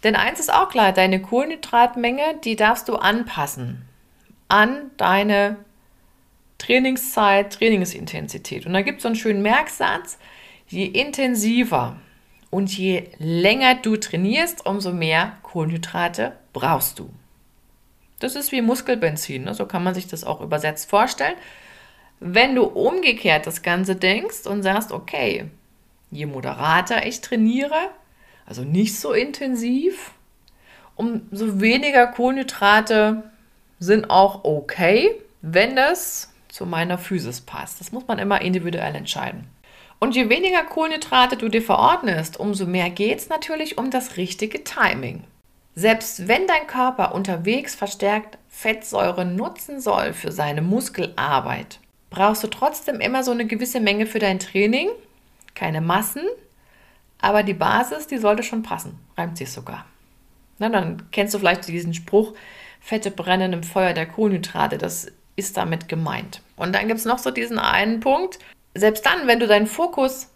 Denn 0.03 0.15
eins 0.15 0.39
ist 0.39 0.53
auch 0.53 0.69
klar, 0.69 0.93
deine 0.93 1.21
Kohlenhydratmenge, 1.21 2.39
die 2.43 2.55
darfst 2.55 2.87
du 2.89 2.95
anpassen 2.95 3.87
an 4.47 4.91
deine 4.97 5.57
Trainingszeit, 6.61 7.53
Trainingsintensität. 7.53 8.67
Und 8.67 8.73
da 8.73 8.81
gibt 8.81 8.97
es 8.97 9.03
so 9.03 9.07
einen 9.07 9.15
schönen 9.15 9.41
Merksatz, 9.41 10.19
je 10.67 10.85
intensiver 10.85 11.95
und 12.51 12.77
je 12.77 13.09
länger 13.17 13.75
du 13.75 13.97
trainierst, 13.97 14.65
umso 14.65 14.93
mehr 14.93 15.37
Kohlenhydrate 15.41 16.33
brauchst 16.53 16.99
du. 16.99 17.09
Das 18.19 18.35
ist 18.35 18.51
wie 18.51 18.61
Muskelbenzin, 18.61 19.45
ne? 19.45 19.55
so 19.55 19.65
kann 19.65 19.83
man 19.83 19.95
sich 19.95 20.07
das 20.07 20.23
auch 20.23 20.41
übersetzt 20.41 20.87
vorstellen. 20.87 21.35
Wenn 22.19 22.53
du 22.53 22.63
umgekehrt 22.63 23.47
das 23.47 23.63
Ganze 23.63 23.95
denkst 23.95 24.45
und 24.45 24.61
sagst, 24.61 24.91
okay, 24.91 25.45
je 26.11 26.27
moderater 26.27 27.07
ich 27.07 27.21
trainiere, 27.21 27.89
also 28.45 28.63
nicht 28.63 28.99
so 28.99 29.13
intensiv, 29.13 30.11
umso 30.95 31.59
weniger 31.59 32.05
Kohlenhydrate 32.05 33.23
sind 33.79 34.11
auch 34.11 34.43
okay, 34.43 35.09
wenn 35.41 35.75
das 35.75 36.30
zu 36.51 36.65
meiner 36.65 36.97
Physis 36.97 37.41
passt. 37.41 37.79
Das 37.79 37.91
muss 37.91 38.07
man 38.07 38.19
immer 38.19 38.41
individuell 38.41 38.93
entscheiden. 38.93 39.47
Und 39.99 40.15
je 40.15 40.29
weniger 40.29 40.63
Kohlenhydrate 40.63 41.37
du 41.37 41.47
dir 41.47 41.61
verordnest, 41.61 42.39
umso 42.39 42.65
mehr 42.65 42.89
geht 42.89 43.19
es 43.19 43.29
natürlich 43.29 43.77
um 43.77 43.89
das 43.89 44.17
richtige 44.17 44.63
Timing. 44.63 45.23
Selbst 45.75 46.27
wenn 46.27 46.47
dein 46.47 46.67
Körper 46.67 47.15
unterwegs 47.15 47.75
verstärkt 47.75 48.37
Fettsäuren 48.49 49.35
nutzen 49.35 49.79
soll 49.79 50.13
für 50.13 50.31
seine 50.31 50.61
Muskelarbeit, 50.61 51.79
brauchst 52.09 52.43
du 52.43 52.47
trotzdem 52.47 52.99
immer 52.99 53.23
so 53.23 53.31
eine 53.31 53.45
gewisse 53.45 53.79
Menge 53.79 54.05
für 54.05 54.19
dein 54.19 54.39
Training. 54.39 54.89
Keine 55.55 55.81
Massen, 55.81 56.23
aber 57.21 57.43
die 57.43 57.53
Basis, 57.53 58.07
die 58.07 58.17
sollte 58.17 58.43
schon 58.43 58.63
passen. 58.63 58.99
Reimt 59.17 59.37
sich 59.37 59.51
sogar. 59.51 59.85
Na, 60.59 60.69
dann 60.69 61.09
kennst 61.11 61.33
du 61.33 61.39
vielleicht 61.39 61.67
diesen 61.67 61.93
Spruch, 61.93 62.33
Fette 62.81 63.11
brennen 63.11 63.53
im 63.53 63.63
Feuer 63.63 63.93
der 63.93 64.07
Kohlenhydrate. 64.07 64.77
Das 64.77 65.11
ist 65.35 65.57
damit 65.57 65.87
gemeint. 65.87 66.41
Und 66.55 66.73
dann 66.73 66.87
gibt 66.87 66.99
es 66.99 67.05
noch 67.05 67.19
so 67.19 67.31
diesen 67.31 67.59
einen 67.59 67.99
Punkt, 67.99 68.39
selbst 68.73 69.05
dann, 69.05 69.27
wenn 69.27 69.39
du 69.39 69.47
deinen 69.47 69.67
Fokus 69.67 70.29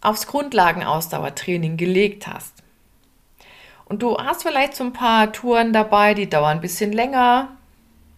aufs 0.00 0.26
Grundlagenausdauertraining 0.26 1.76
gelegt 1.76 2.26
hast 2.26 2.62
und 3.84 4.02
du 4.02 4.16
hast 4.16 4.42
vielleicht 4.42 4.74
so 4.74 4.84
ein 4.84 4.92
paar 4.92 5.32
Touren 5.32 5.72
dabei, 5.72 6.14
die 6.14 6.28
dauern 6.28 6.58
ein 6.58 6.60
bisschen 6.60 6.92
länger 6.92 7.56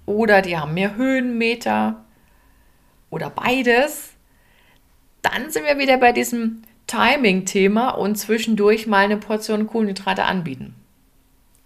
oder 0.06 0.42
die 0.42 0.56
haben 0.56 0.74
mehr 0.74 0.94
Höhenmeter 0.94 2.04
oder 3.10 3.30
beides, 3.30 4.10
dann 5.22 5.50
sind 5.50 5.66
wir 5.66 5.78
wieder 5.78 5.96
bei 5.96 6.12
diesem 6.12 6.62
Timing-Thema 6.86 7.90
und 7.90 8.16
zwischendurch 8.16 8.86
mal 8.86 9.04
eine 9.04 9.16
Portion 9.16 9.66
Kohlenhydrate 9.66 10.24
anbieten. 10.24 10.74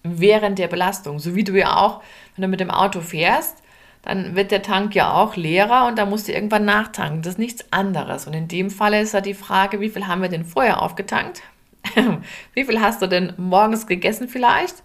Während 0.05 0.59
der 0.59 0.69
Belastung, 0.69 1.19
so 1.19 1.35
wie 1.35 1.45
du 1.45 1.59
ja 1.59 1.77
auch, 1.77 2.03
wenn 2.35 2.43
du 2.43 2.49
mit 2.49 2.61
dem 2.61 2.71
Auto 2.71 3.01
fährst, 3.01 3.63
dann 4.09 4.35
wird 4.35 4.53
der 4.53 4.63
Tank 4.63 4.95
ja 4.95 5.13
auch 5.13 5.37
leerer 5.37 5.87
und 5.87 5.99
da 5.99 6.07
musst 6.07 6.29
du 6.29 6.33
irgendwann 6.33 6.65
nachtanken. 6.65 7.21
Das 7.21 7.35
ist 7.35 7.39
nichts 7.39 7.71
anderes. 7.71 8.27
Und 8.27 8.33
in 8.33 8.49
dem 8.49 8.71
Fall 8.71 8.95
ist 8.95 9.13
ja 9.13 9.21
die 9.21 9.35
Frage, 9.35 9.83
wie 9.83 9.91
viel 9.91 10.07
haben 10.07 10.23
wir 10.23 10.31
denn 10.31 10.47
vorher 10.47 10.81
aufgetankt? 10.81 11.43
wie 12.55 12.65
viel 12.65 12.81
hast 12.81 13.03
du 13.03 13.07
denn 13.07 13.35
morgens 13.37 13.87
gegessen 13.87 14.27
vielleicht? 14.27 14.77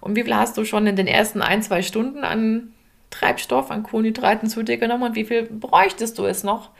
Und 0.00 0.16
wie 0.16 0.24
viel 0.24 0.34
hast 0.34 0.58
du 0.58 0.64
schon 0.64 0.88
in 0.88 0.96
den 0.96 1.06
ersten 1.06 1.42
ein, 1.42 1.62
zwei 1.62 1.82
Stunden 1.82 2.24
an 2.24 2.72
Treibstoff, 3.10 3.70
an 3.70 3.84
Kohlenhydraten 3.84 4.48
zu 4.48 4.64
dir 4.64 4.78
genommen? 4.78 5.04
Und 5.04 5.14
wie 5.14 5.26
viel 5.26 5.44
bräuchtest 5.44 6.18
du 6.18 6.24
es 6.24 6.42
noch 6.42 6.70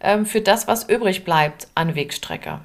ähm, 0.00 0.26
für 0.26 0.40
das, 0.40 0.66
was 0.66 0.88
übrig 0.88 1.24
bleibt 1.24 1.68
an 1.76 1.94
Wegstrecke? 1.94 2.58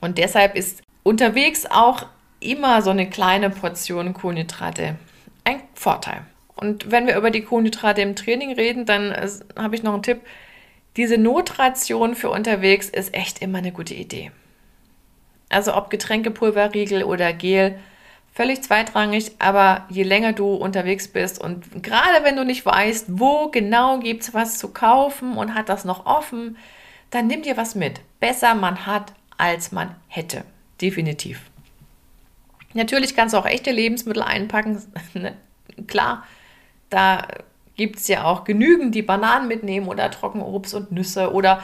Und 0.00 0.18
deshalb 0.18 0.56
ist 0.56 0.82
unterwegs 1.04 1.64
auch 1.64 2.04
immer 2.40 2.82
so 2.82 2.90
eine 2.90 3.08
kleine 3.08 3.50
Portion 3.50 4.14
Kohlenhydrate 4.14 4.96
ein 5.44 5.62
Vorteil. 5.74 6.26
Und 6.56 6.90
wenn 6.90 7.06
wir 7.06 7.16
über 7.16 7.30
die 7.30 7.42
Kohlenhydrate 7.42 8.00
im 8.00 8.16
Training 8.16 8.52
reden, 8.52 8.86
dann 8.86 9.12
äh, 9.12 9.28
habe 9.56 9.76
ich 9.76 9.82
noch 9.82 9.92
einen 9.92 10.02
Tipp. 10.02 10.20
Diese 10.96 11.18
Notration 11.18 12.14
für 12.14 12.30
unterwegs 12.30 12.88
ist 12.88 13.14
echt 13.14 13.42
immer 13.42 13.58
eine 13.58 13.72
gute 13.72 13.94
Idee. 13.94 14.32
Also 15.50 15.76
ob 15.76 15.90
Getränkepulver, 15.90 16.74
Riegel 16.74 17.04
oder 17.04 17.32
Gel, 17.32 17.78
völlig 18.32 18.62
zweitrangig, 18.62 19.32
aber 19.38 19.86
je 19.88 20.02
länger 20.02 20.32
du 20.32 20.54
unterwegs 20.54 21.08
bist 21.08 21.40
und 21.40 21.82
gerade 21.82 22.24
wenn 22.24 22.36
du 22.36 22.44
nicht 22.44 22.66
weißt, 22.66 23.06
wo 23.08 23.48
genau 23.48 23.98
gibt 24.00 24.22
es 24.22 24.34
was 24.34 24.58
zu 24.58 24.68
kaufen 24.68 25.36
und 25.36 25.54
hat 25.54 25.68
das 25.68 25.84
noch 25.84 26.04
offen, 26.04 26.56
dann 27.10 27.28
nimm 27.28 27.42
dir 27.42 27.56
was 27.56 27.74
mit. 27.74 28.00
Besser 28.18 28.54
man 28.54 28.86
hat, 28.86 29.12
als 29.38 29.72
man 29.72 29.94
hätte. 30.08 30.44
Definitiv. 30.80 31.40
Natürlich 32.74 33.16
kannst 33.16 33.34
du 33.34 33.38
auch 33.38 33.46
echte 33.46 33.70
Lebensmittel 33.70 34.22
einpacken. 34.22 34.82
Ne? 35.14 35.34
Klar, 35.86 36.24
da 36.90 37.26
gibt 37.76 37.96
es 37.96 38.08
ja 38.08 38.24
auch 38.24 38.44
genügend, 38.44 38.94
die 38.94 39.02
Bananen 39.02 39.48
mitnehmen 39.48 39.88
oder 39.88 40.10
Trockenobst 40.10 40.74
und 40.74 40.92
Nüsse. 40.92 41.32
Oder 41.32 41.62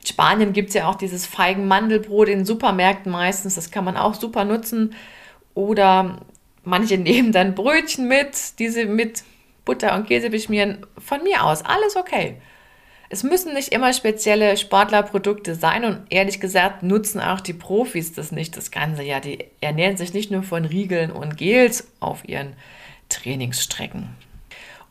in 0.00 0.06
Spanien 0.06 0.52
gibt 0.52 0.68
es 0.68 0.74
ja 0.74 0.88
auch 0.88 0.96
dieses 0.96 1.26
Feigen-Mandelbrot 1.26 2.28
in 2.28 2.44
Supermärkten 2.44 3.10
meistens. 3.10 3.54
Das 3.54 3.70
kann 3.70 3.84
man 3.84 3.96
auch 3.96 4.14
super 4.14 4.44
nutzen. 4.44 4.94
Oder 5.54 6.18
manche 6.64 6.98
nehmen 6.98 7.32
dann 7.32 7.54
Brötchen 7.54 8.08
mit, 8.08 8.58
diese 8.58 8.86
mit 8.86 9.22
Butter 9.64 9.94
und 9.94 10.06
Käse 10.06 10.30
beschmieren. 10.30 10.84
Von 10.98 11.22
mir 11.22 11.44
aus, 11.44 11.64
alles 11.64 11.96
okay. 11.96 12.36
Es 13.10 13.22
müssen 13.22 13.54
nicht 13.54 13.72
immer 13.72 13.92
spezielle 13.92 14.56
Sportlerprodukte 14.56 15.54
sein 15.54 15.84
und 15.84 16.00
ehrlich 16.10 16.40
gesagt 16.40 16.82
nutzen 16.82 17.20
auch 17.20 17.40
die 17.40 17.52
Profis 17.52 18.12
das 18.12 18.32
nicht, 18.32 18.56
das 18.56 18.72
Ganze. 18.72 19.04
Ja, 19.04 19.20
die 19.20 19.44
ernähren 19.60 19.96
sich 19.96 20.14
nicht 20.14 20.30
nur 20.32 20.42
von 20.42 20.64
Riegeln 20.64 21.12
und 21.12 21.36
Gels 21.36 21.86
auf 22.00 22.28
ihren 22.28 22.54
Trainingsstrecken. 23.10 24.08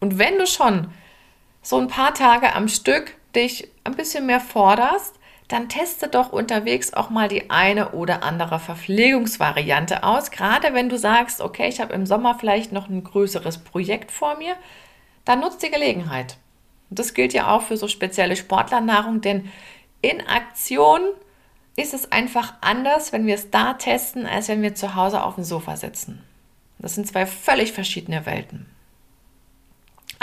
Und 0.03 0.17
wenn 0.19 0.37
du 0.37 0.45
schon 0.45 0.89
so 1.61 1.79
ein 1.79 1.87
paar 1.87 2.13
Tage 2.13 2.53
am 2.55 2.67
Stück 2.67 3.15
dich 3.33 3.69
ein 3.85 3.95
bisschen 3.95 4.25
mehr 4.25 4.41
forderst, 4.41 5.15
dann 5.47 5.69
teste 5.69 6.09
doch 6.09 6.33
unterwegs 6.33 6.93
auch 6.93 7.09
mal 7.09 7.29
die 7.29 7.49
eine 7.49 7.91
oder 7.91 8.21
andere 8.21 8.59
Verpflegungsvariante 8.59 10.03
aus. 10.03 10.29
Gerade 10.29 10.73
wenn 10.73 10.89
du 10.89 10.97
sagst, 10.97 11.39
okay, 11.39 11.69
ich 11.69 11.79
habe 11.79 11.93
im 11.93 12.05
Sommer 12.05 12.35
vielleicht 12.37 12.73
noch 12.73 12.89
ein 12.89 13.05
größeres 13.05 13.59
Projekt 13.59 14.11
vor 14.11 14.35
mir, 14.35 14.57
dann 15.23 15.39
nutzt 15.39 15.63
die 15.63 15.71
Gelegenheit. 15.71 16.35
Und 16.89 16.99
das 16.99 17.13
gilt 17.13 17.31
ja 17.31 17.47
auch 17.47 17.61
für 17.61 17.77
so 17.77 17.87
spezielle 17.87 18.35
Sportlernahrung, 18.35 19.21
denn 19.21 19.49
in 20.01 20.19
Aktion 20.27 20.99
ist 21.77 21.93
es 21.93 22.11
einfach 22.11 22.55
anders, 22.59 23.13
wenn 23.13 23.25
wir 23.25 23.35
es 23.35 23.51
da 23.51 23.75
testen, 23.75 24.25
als 24.25 24.49
wenn 24.49 24.61
wir 24.63 24.75
zu 24.75 24.95
Hause 24.95 25.23
auf 25.23 25.35
dem 25.35 25.45
Sofa 25.45 25.77
sitzen. 25.77 26.21
Das 26.77 26.95
sind 26.95 27.07
zwei 27.07 27.25
völlig 27.25 27.71
verschiedene 27.71 28.25
Welten. 28.25 28.72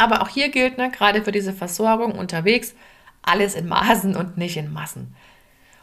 Aber 0.01 0.23
auch 0.23 0.29
hier 0.29 0.49
gilt, 0.49 0.79
ne, 0.79 0.91
gerade 0.91 1.23
für 1.23 1.31
diese 1.31 1.53
Versorgung 1.53 2.13
unterwegs, 2.13 2.75
alles 3.21 3.55
in 3.55 3.69
Maßen 3.69 4.17
und 4.17 4.39
nicht 4.39 4.57
in 4.57 4.73
Massen. 4.73 5.15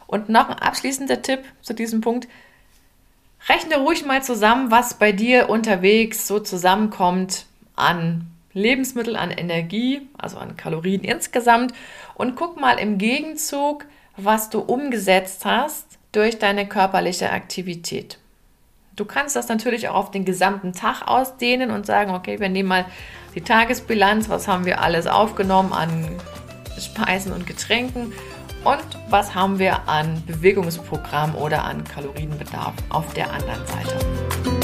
Und 0.08 0.28
noch 0.28 0.48
ein 0.48 0.58
abschließender 0.58 1.22
Tipp 1.22 1.44
zu 1.62 1.72
diesem 1.72 2.00
Punkt. 2.00 2.26
Rechne 3.48 3.76
ruhig 3.78 4.04
mal 4.04 4.20
zusammen, 4.20 4.72
was 4.72 4.94
bei 4.94 5.12
dir 5.12 5.48
unterwegs 5.48 6.26
so 6.26 6.40
zusammenkommt 6.40 7.46
an 7.76 8.26
Lebensmittel, 8.54 9.14
an 9.14 9.30
Energie, 9.30 10.08
also 10.18 10.38
an 10.38 10.56
Kalorien 10.56 11.04
insgesamt 11.04 11.72
und 12.16 12.34
guck 12.34 12.60
mal 12.60 12.80
im 12.80 12.98
Gegenzug, 12.98 13.84
was 14.16 14.50
du 14.50 14.58
umgesetzt 14.58 15.44
hast 15.44 15.86
durch 16.10 16.40
deine 16.40 16.66
körperliche 16.66 17.30
Aktivität. 17.30 18.18
Du 18.98 19.04
kannst 19.04 19.36
das 19.36 19.46
natürlich 19.46 19.88
auch 19.88 19.94
auf 19.94 20.10
den 20.10 20.24
gesamten 20.24 20.72
Tag 20.72 21.06
ausdehnen 21.06 21.70
und 21.70 21.86
sagen, 21.86 22.12
okay, 22.16 22.40
wir 22.40 22.48
nehmen 22.48 22.68
mal 22.68 22.84
die 23.36 23.42
Tagesbilanz, 23.42 24.28
was 24.28 24.48
haben 24.48 24.64
wir 24.64 24.80
alles 24.80 25.06
aufgenommen 25.06 25.72
an 25.72 26.08
Speisen 26.80 27.32
und 27.32 27.46
Getränken 27.46 28.12
und 28.64 28.98
was 29.08 29.36
haben 29.36 29.60
wir 29.60 29.88
an 29.88 30.20
Bewegungsprogramm 30.26 31.36
oder 31.36 31.62
an 31.62 31.84
Kalorienbedarf 31.84 32.74
auf 32.88 33.14
der 33.14 33.32
anderen 33.32 33.64
Seite. 33.68 34.57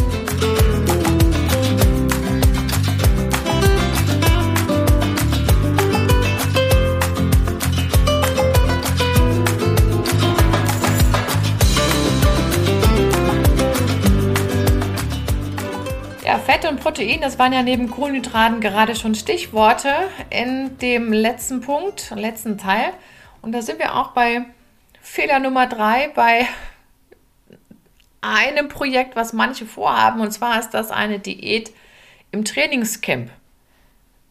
Protein, 16.95 17.21
das 17.21 17.41
waren 17.41 17.53
ja 17.53 17.65
neben 17.65 17.91
Kohlenhydraten 17.91 18.61
gerade 18.61 18.95
schon 18.95 19.17
Stichworte 19.17 19.93
in 20.31 20.79
dem 20.79 21.13
letzten 21.13 21.61
Punkt, 21.61 22.13
letzten 22.15 22.57
Teil. 22.57 22.93
Und 23.43 23.51
da 23.51 23.63
sind 23.63 23.81
wir 23.81 23.97
auch 23.97 24.13
bei 24.13 24.45
Fehler 25.01 25.41
Nummer 25.41 25.67
drei, 25.67 26.13
bei 26.15 26.47
einem 28.21 28.69
Projekt, 28.69 29.17
was 29.17 29.33
manche 29.33 29.67
vorhaben. 29.67 30.21
Und 30.21 30.31
zwar 30.31 30.61
ist 30.61 30.71
das 30.71 30.93
eine 30.93 31.19
Diät 31.19 31.73
im 32.31 32.45
Trainingscamp. 32.45 33.29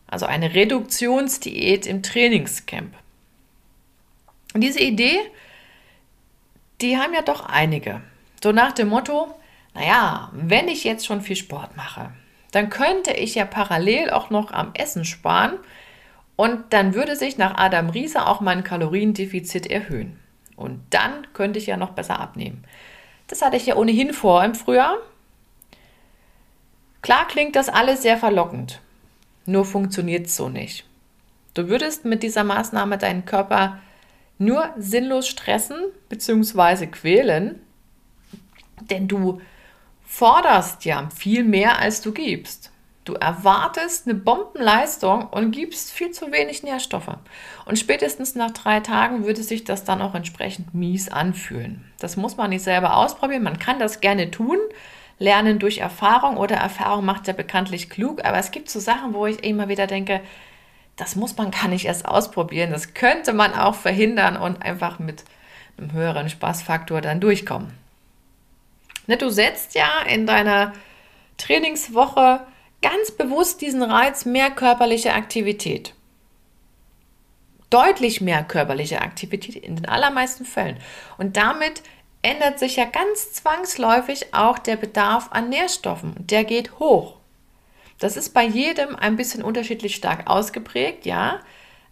Also 0.08 0.26
eine 0.26 0.54
Reduktionsdiät 0.56 1.86
im 1.86 2.02
Trainingscamp. 2.02 2.94
Und 4.54 4.62
diese 4.62 4.80
Idee, 4.80 5.20
die 6.80 6.96
haben 6.98 7.14
ja 7.14 7.24
doch 7.24 7.46
einige. 7.46 8.00
So 8.42 8.54
nach 8.54 8.72
dem 8.72 8.88
Motto, 8.88 9.38
naja, 9.74 10.32
wenn 10.32 10.70
ich 10.70 10.86
jetzt 10.86 11.06
schon 11.06 11.20
viel 11.20 11.36
Sport 11.36 11.76
mache, 11.76 12.14
dann 12.54 12.70
könnte 12.70 13.12
ich 13.12 13.34
ja 13.34 13.46
parallel 13.46 14.12
auch 14.12 14.30
noch 14.30 14.52
am 14.52 14.72
Essen 14.76 15.06
sparen 15.06 15.58
und 16.36 16.72
dann 16.72 16.94
würde 16.94 17.16
sich 17.16 17.38
nach 17.38 17.58
Adam 17.58 17.90
Riese 17.90 18.28
auch 18.28 18.42
mein 18.42 18.64
Kaloriendefizit 18.64 19.66
erhöhen. 19.66 20.20
Und 20.56 20.80
dann 20.92 21.28
könnte 21.34 21.58
ich 21.58 21.66
ja 21.66 21.78
noch 21.78 21.94
besser 21.94 22.20
abnehmen. 22.20 22.64
Das 23.28 23.42
hatte 23.42 23.58
ich 23.58 23.66
ja 23.66 23.76
ohnehin 23.76 24.14
vor 24.14 24.44
im 24.44 24.54
Frühjahr. 24.54 24.98
Klar 27.02 27.28
klingt 27.28 27.56
das 27.56 27.70
alles 27.70 28.04
sehr 28.04 28.18
verlockend, 28.18 28.82
nur 29.48 29.66
funktioniert 29.66 30.28
es 30.28 30.36
so 30.36 30.48
nicht. 30.48 30.86
Du 31.56 31.70
würdest 31.70 32.06
mit 32.06 32.22
dieser 32.22 32.44
Maßnahme 32.44 33.00
deinen 33.00 33.26
Körper 33.26 33.80
nur 34.38 34.70
sinnlos 34.78 35.28
stressen 35.28 35.78
bzw. 36.10 36.86
quälen, 36.86 37.62
denn 38.80 39.08
du 39.08 39.42
forderst 40.04 40.86
ja 40.86 41.10
viel 41.16 41.44
mehr, 41.44 41.80
als 41.80 42.02
du 42.02 42.12
gibst. 42.12 42.72
Du 43.06 43.16
erwartest 43.16 44.08
eine 44.08 44.16
Bombenleistung 44.16 45.28
und 45.28 45.52
gibst 45.52 45.92
viel 45.92 46.12
zu 46.12 46.32
wenig 46.32 46.64
Nährstoffe. 46.64 47.18
Und 47.66 47.78
spätestens 47.78 48.36
nach 48.36 48.52
drei 48.52 48.80
Tagen 48.80 49.26
würde 49.26 49.44
sich 49.44 49.66
das 49.66 49.84
dann 49.84 50.02
auch 50.02 50.16
entsprechend 50.16 50.74
mies 50.74 51.10
anfühlen. 51.10 51.84
Das 52.00 52.16
muss 52.16 52.38
man 52.38 52.52
nicht 52.52 52.64
selber 52.64 52.96
ausprobieren. 52.96 53.44
Man 53.44 53.60
kann 53.60 53.80
das 53.80 54.00
gerne 54.00 54.32
tun. 54.32 54.58
Lernen 55.20 55.60
durch 55.60 55.80
Erfahrung 55.80 56.38
oder 56.38 56.56
Erfahrung 56.56 57.04
macht 57.04 57.28
ja 57.28 57.34
bekanntlich 57.34 57.90
klug. 57.90 58.24
Aber 58.24 58.38
es 58.38 58.52
gibt 58.52 58.70
so 58.70 58.80
Sachen, 58.80 59.14
wo 59.14 59.26
ich 59.26 59.44
immer 59.44 59.68
wieder 59.68 59.86
denke, 59.86 60.22
das 60.96 61.18
muss 61.18 61.36
man 61.36 61.52
gar 61.52 61.68
nicht 61.68 61.86
erst 61.86 62.08
ausprobieren. 62.08 62.72
Das 62.72 62.94
könnte 62.94 63.34
man 63.34 63.54
auch 63.54 63.76
verhindern 63.76 64.38
und 64.38 64.62
einfach 64.62 65.00
mit 65.00 65.26
einem 65.78 65.92
höheren 65.92 66.30
Spaßfaktor 66.30 67.02
dann 67.02 67.20
durchkommen. 67.20 67.83
Ne, 69.08 69.18
du 69.18 69.30
setzt 69.30 69.76
ja 69.76 70.02
in 70.08 70.26
deiner 70.26 70.74
Trainingswoche 71.38 72.46
ganz 72.82 73.12
bewusst 73.12 73.62
diesen 73.62 73.84
Reiz 73.84 74.26
mehr 74.26 74.50
körperliche 74.52 75.14
Aktivität. 75.14 75.94
deutlich 77.70 78.22
mehr 78.22 78.44
körperliche 78.44 79.02
Aktivität 79.02 79.56
in 79.56 79.76
den 79.76 79.88
allermeisten 79.88 80.46
Fällen. 80.46 80.78
Und 81.18 81.38
damit 81.38 81.82
ändert 82.22 82.60
sich 82.60 82.76
ja 82.76 82.86
ganz 82.86 83.34
zwangsläufig 83.34 84.34
auch 84.34 84.60
der 84.60 84.76
Bedarf 84.76 85.30
an 85.32 85.50
Nährstoffen. 85.50 86.14
Der 86.20 86.44
geht 86.44 86.80
hoch. 86.80 87.18
Das 88.00 88.16
ist 88.16 88.34
bei 88.34 88.44
jedem 88.46 88.96
ein 88.96 89.16
bisschen 89.16 89.44
unterschiedlich 89.44 89.96
stark 89.96 90.30
ausgeprägt, 90.30 91.06
ja, 91.06 91.40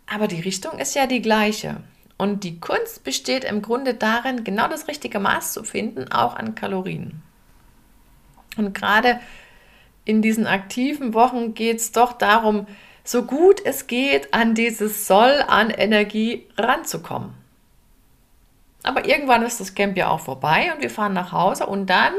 aber 0.08 0.28
die 0.28 0.41
Richtung 0.41 0.78
ist 0.78 0.93
ja 0.95 1.08
die 1.08 1.21
gleiche. 1.21 1.78
Und 2.21 2.43
die 2.43 2.60
Kunst 2.60 3.03
besteht 3.03 3.43
im 3.43 3.63
Grunde 3.63 3.95
darin, 3.95 4.43
genau 4.43 4.67
das 4.67 4.88
richtige 4.88 5.19
Maß 5.19 5.53
zu 5.53 5.63
finden, 5.63 6.12
auch 6.12 6.36
an 6.36 6.53
Kalorien. 6.53 7.23
Und 8.57 8.75
gerade 8.75 9.19
in 10.05 10.21
diesen 10.21 10.45
aktiven 10.45 11.15
Wochen 11.15 11.55
geht 11.55 11.77
es 11.77 11.93
doch 11.93 12.13
darum, 12.13 12.67
so 13.03 13.23
gut 13.23 13.60
es 13.65 13.88
geht, 13.88 14.36
an 14.36 14.53
dieses 14.53 15.07
Soll 15.07 15.43
an 15.47 15.71
Energie 15.71 16.45
ranzukommen. 16.60 17.34
Aber 18.84 19.07
irgendwann 19.07 19.41
ist 19.41 19.60
das 19.60 19.73
Camp 19.73 19.97
ja 19.97 20.10
auch 20.10 20.19
vorbei 20.19 20.71
und 20.75 20.84
wir 20.84 20.91
fahren 20.91 21.13
nach 21.13 21.31
Hause 21.31 21.65
und 21.65 21.88
dann 21.88 22.13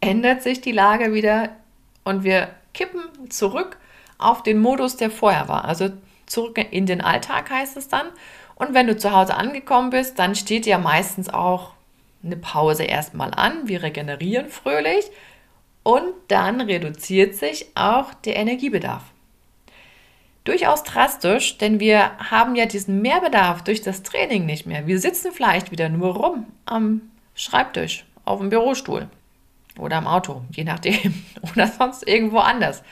ändert 0.00 0.42
sich 0.42 0.60
die 0.60 0.72
Lage 0.72 1.14
wieder 1.14 1.50
und 2.02 2.24
wir 2.24 2.48
kippen 2.74 3.30
zurück 3.30 3.78
auf 4.18 4.42
den 4.42 4.58
Modus, 4.58 4.96
der 4.96 5.12
vorher 5.12 5.46
war. 5.46 5.66
Also 5.66 5.90
zurück 6.26 6.58
in 6.58 6.86
den 6.86 7.00
Alltag 7.00 7.48
heißt 7.48 7.76
es 7.76 7.86
dann. 7.86 8.08
Und 8.60 8.74
wenn 8.74 8.86
du 8.86 8.94
zu 8.94 9.12
Hause 9.12 9.36
angekommen 9.36 9.88
bist, 9.88 10.18
dann 10.18 10.34
steht 10.34 10.66
ja 10.66 10.76
meistens 10.76 11.30
auch 11.30 11.72
eine 12.22 12.36
Pause 12.36 12.84
erstmal 12.84 13.32
an. 13.32 13.66
Wir 13.68 13.82
regenerieren 13.82 14.50
fröhlich 14.50 15.06
und 15.82 16.12
dann 16.28 16.60
reduziert 16.60 17.34
sich 17.34 17.68
auch 17.74 18.12
der 18.12 18.36
Energiebedarf. 18.36 19.02
Durchaus 20.44 20.84
drastisch, 20.84 21.56
denn 21.56 21.80
wir 21.80 22.18
haben 22.18 22.54
ja 22.54 22.66
diesen 22.66 23.00
Mehrbedarf 23.00 23.64
durch 23.64 23.80
das 23.80 24.02
Training 24.02 24.44
nicht 24.44 24.66
mehr. 24.66 24.86
Wir 24.86 25.00
sitzen 25.00 25.32
vielleicht 25.32 25.70
wieder 25.70 25.88
nur 25.88 26.14
rum 26.16 26.46
am 26.66 27.00
Schreibtisch, 27.34 28.04
auf 28.26 28.40
dem 28.40 28.50
Bürostuhl 28.50 29.08
oder 29.78 29.96
am 29.96 30.06
Auto, 30.06 30.42
je 30.50 30.64
nachdem, 30.64 31.24
oder 31.54 31.66
sonst 31.66 32.06
irgendwo 32.06 32.40
anders. 32.40 32.82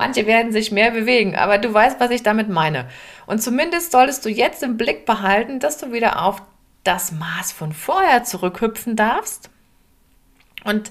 Manche 0.00 0.24
werden 0.24 0.50
sich 0.50 0.72
mehr 0.72 0.92
bewegen, 0.92 1.36
aber 1.36 1.58
du 1.58 1.74
weißt, 1.74 2.00
was 2.00 2.10
ich 2.10 2.22
damit 2.22 2.48
meine. 2.48 2.88
Und 3.26 3.42
zumindest 3.42 3.92
solltest 3.92 4.24
du 4.24 4.30
jetzt 4.30 4.62
im 4.62 4.78
Blick 4.78 5.04
behalten, 5.04 5.60
dass 5.60 5.76
du 5.76 5.92
wieder 5.92 6.22
auf 6.24 6.40
das 6.84 7.12
Maß 7.12 7.52
von 7.52 7.74
vorher 7.74 8.24
zurückhüpfen 8.24 8.96
darfst. 8.96 9.50
Und 10.64 10.90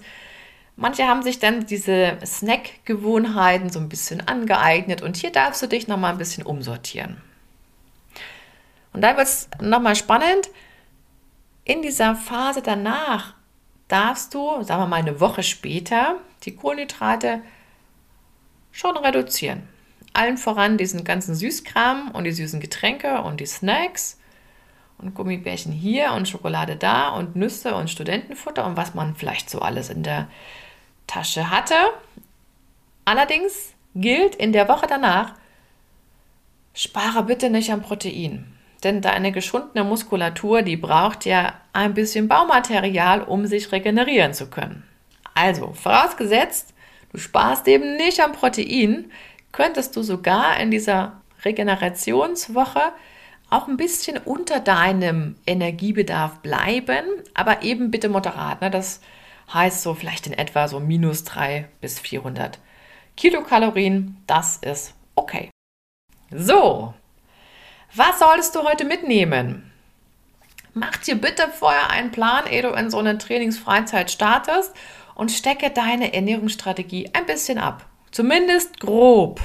manche 0.76 1.08
haben 1.08 1.24
sich 1.24 1.40
dann 1.40 1.66
diese 1.66 2.20
Snack-Gewohnheiten 2.24 3.72
so 3.72 3.80
ein 3.80 3.90
bisschen 3.90 4.28
angeeignet 4.28 5.02
und 5.02 5.18
hier 5.18 5.32
darfst 5.32 5.64
du 5.64 5.68
dich 5.68 5.88
nochmal 5.88 6.12
ein 6.12 6.20
bisschen 6.20 6.46
umsortieren. 6.46 7.20
Und 8.94 9.02
dann 9.02 9.18
wird 9.18 9.26
es 9.26 9.50
nochmal 9.60 9.96
spannend. 9.96 10.52
In 11.64 11.82
dieser 11.82 12.16
Phase 12.16 12.62
danach 12.62 13.34
darfst 13.88 14.36
du, 14.36 14.62
sagen 14.62 14.84
wir 14.84 14.88
mal 14.88 14.98
eine 14.98 15.20
Woche 15.20 15.42
später, 15.42 16.18
die 16.44 16.56
Kohlenhydrate 16.56 17.42
schon 18.72 18.98
reduzieren. 18.98 19.68
Allen 20.14 20.38
voran 20.38 20.78
diesen 20.78 21.04
ganzen 21.04 21.36
Süßkram 21.36 22.12
und 22.12 22.24
die 22.24 22.32
süßen 22.32 22.60
Getränke 22.60 23.22
und 23.22 23.40
die 23.40 23.46
Snacks 23.46 24.20
und 24.98 25.14
Gummibärchen 25.14 25.72
hier 25.72 26.12
und 26.14 26.28
Schokolade 26.28 26.76
da 26.76 27.10
und 27.10 27.36
Nüsse 27.36 27.76
und 27.76 27.90
Studentenfutter 27.90 28.66
und 28.66 28.78
was 28.78 28.94
man 28.94 29.16
vielleicht 29.16 29.50
so 29.50 29.60
alles 29.60 29.90
in 29.90 30.04
der 30.04 30.28
Tasche 31.08 31.50
hatte. 31.50 31.76
Allerdings 33.06 33.74
gilt 33.96 34.36
in 34.36 34.54
der 34.54 34.68
Woche 34.68 34.88
danach, 34.88 35.34
spare 36.74 37.24
bitte 37.24 37.50
nicht 37.50 37.72
am 37.72 37.82
Protein. 37.82 38.54
Denn 38.84 39.02
deine 39.02 39.32
geschundene 39.32 39.84
Muskulatur, 39.84 40.62
die 40.62 40.78
braucht 40.78 41.26
ja 41.26 41.54
ein 41.74 41.94
bisschen 41.94 42.28
Baumaterial, 42.28 43.24
um 43.24 43.46
sich 43.46 43.72
regenerieren 43.72 44.34
zu 44.34 44.50
können. 44.50 44.84
Also, 45.34 45.74
vorausgesetzt, 45.74 46.74
du 47.12 47.18
sparst 47.18 47.68
eben 47.68 47.96
nicht 47.96 48.20
am 48.22 48.34
Protein, 48.34 49.12
könntest 49.52 49.96
du 49.96 50.04
sogar 50.04 50.60
in 50.60 50.72
dieser 50.72 51.22
Regenerationswoche 51.44 52.92
auch 53.50 53.68
ein 53.68 53.78
bisschen 53.78 54.18
unter 54.18 54.60
deinem 54.60 55.36
Energiebedarf 55.48 56.40
bleiben, 56.40 57.06
aber 57.34 57.64
eben 57.64 57.90
bitte 57.90 58.10
moderat. 58.10 58.62
Ne? 58.62 58.70
Das 58.70 59.02
heißt 59.52 59.82
so 59.82 59.96
vielleicht 59.96 60.28
in 60.28 60.34
etwa 60.34 60.68
so 60.68 60.80
minus 60.80 61.24
3 61.24 61.68
bis 61.82 62.00
400 62.00 62.60
Kilokalorien. 63.18 64.18
Das 64.28 64.58
ist 64.58 64.94
okay. 65.16 65.50
So, 66.32 66.94
was 67.96 68.20
solltest 68.20 68.54
du 68.56 68.64
heute 68.64 68.86
mitnehmen? 68.86 69.72
Mach 70.76 70.98
dir 70.98 71.16
bitte 71.16 71.50
vorher 71.50 71.90
einen 71.90 72.12
Plan, 72.12 72.46
ehe 72.46 72.62
du 72.62 72.70
in 72.70 72.92
so 72.92 73.00
eine 73.00 73.18
Trainingsfreizeit 73.18 74.12
startest 74.12 74.76
und 75.20 75.34
stecke 75.34 75.70
deine 75.70 76.14
Ernährungsstrategie 76.14 77.10
ein 77.12 77.26
bisschen 77.26 77.58
ab. 77.58 77.86
Zumindest 78.10 78.80
grob. 78.80 79.42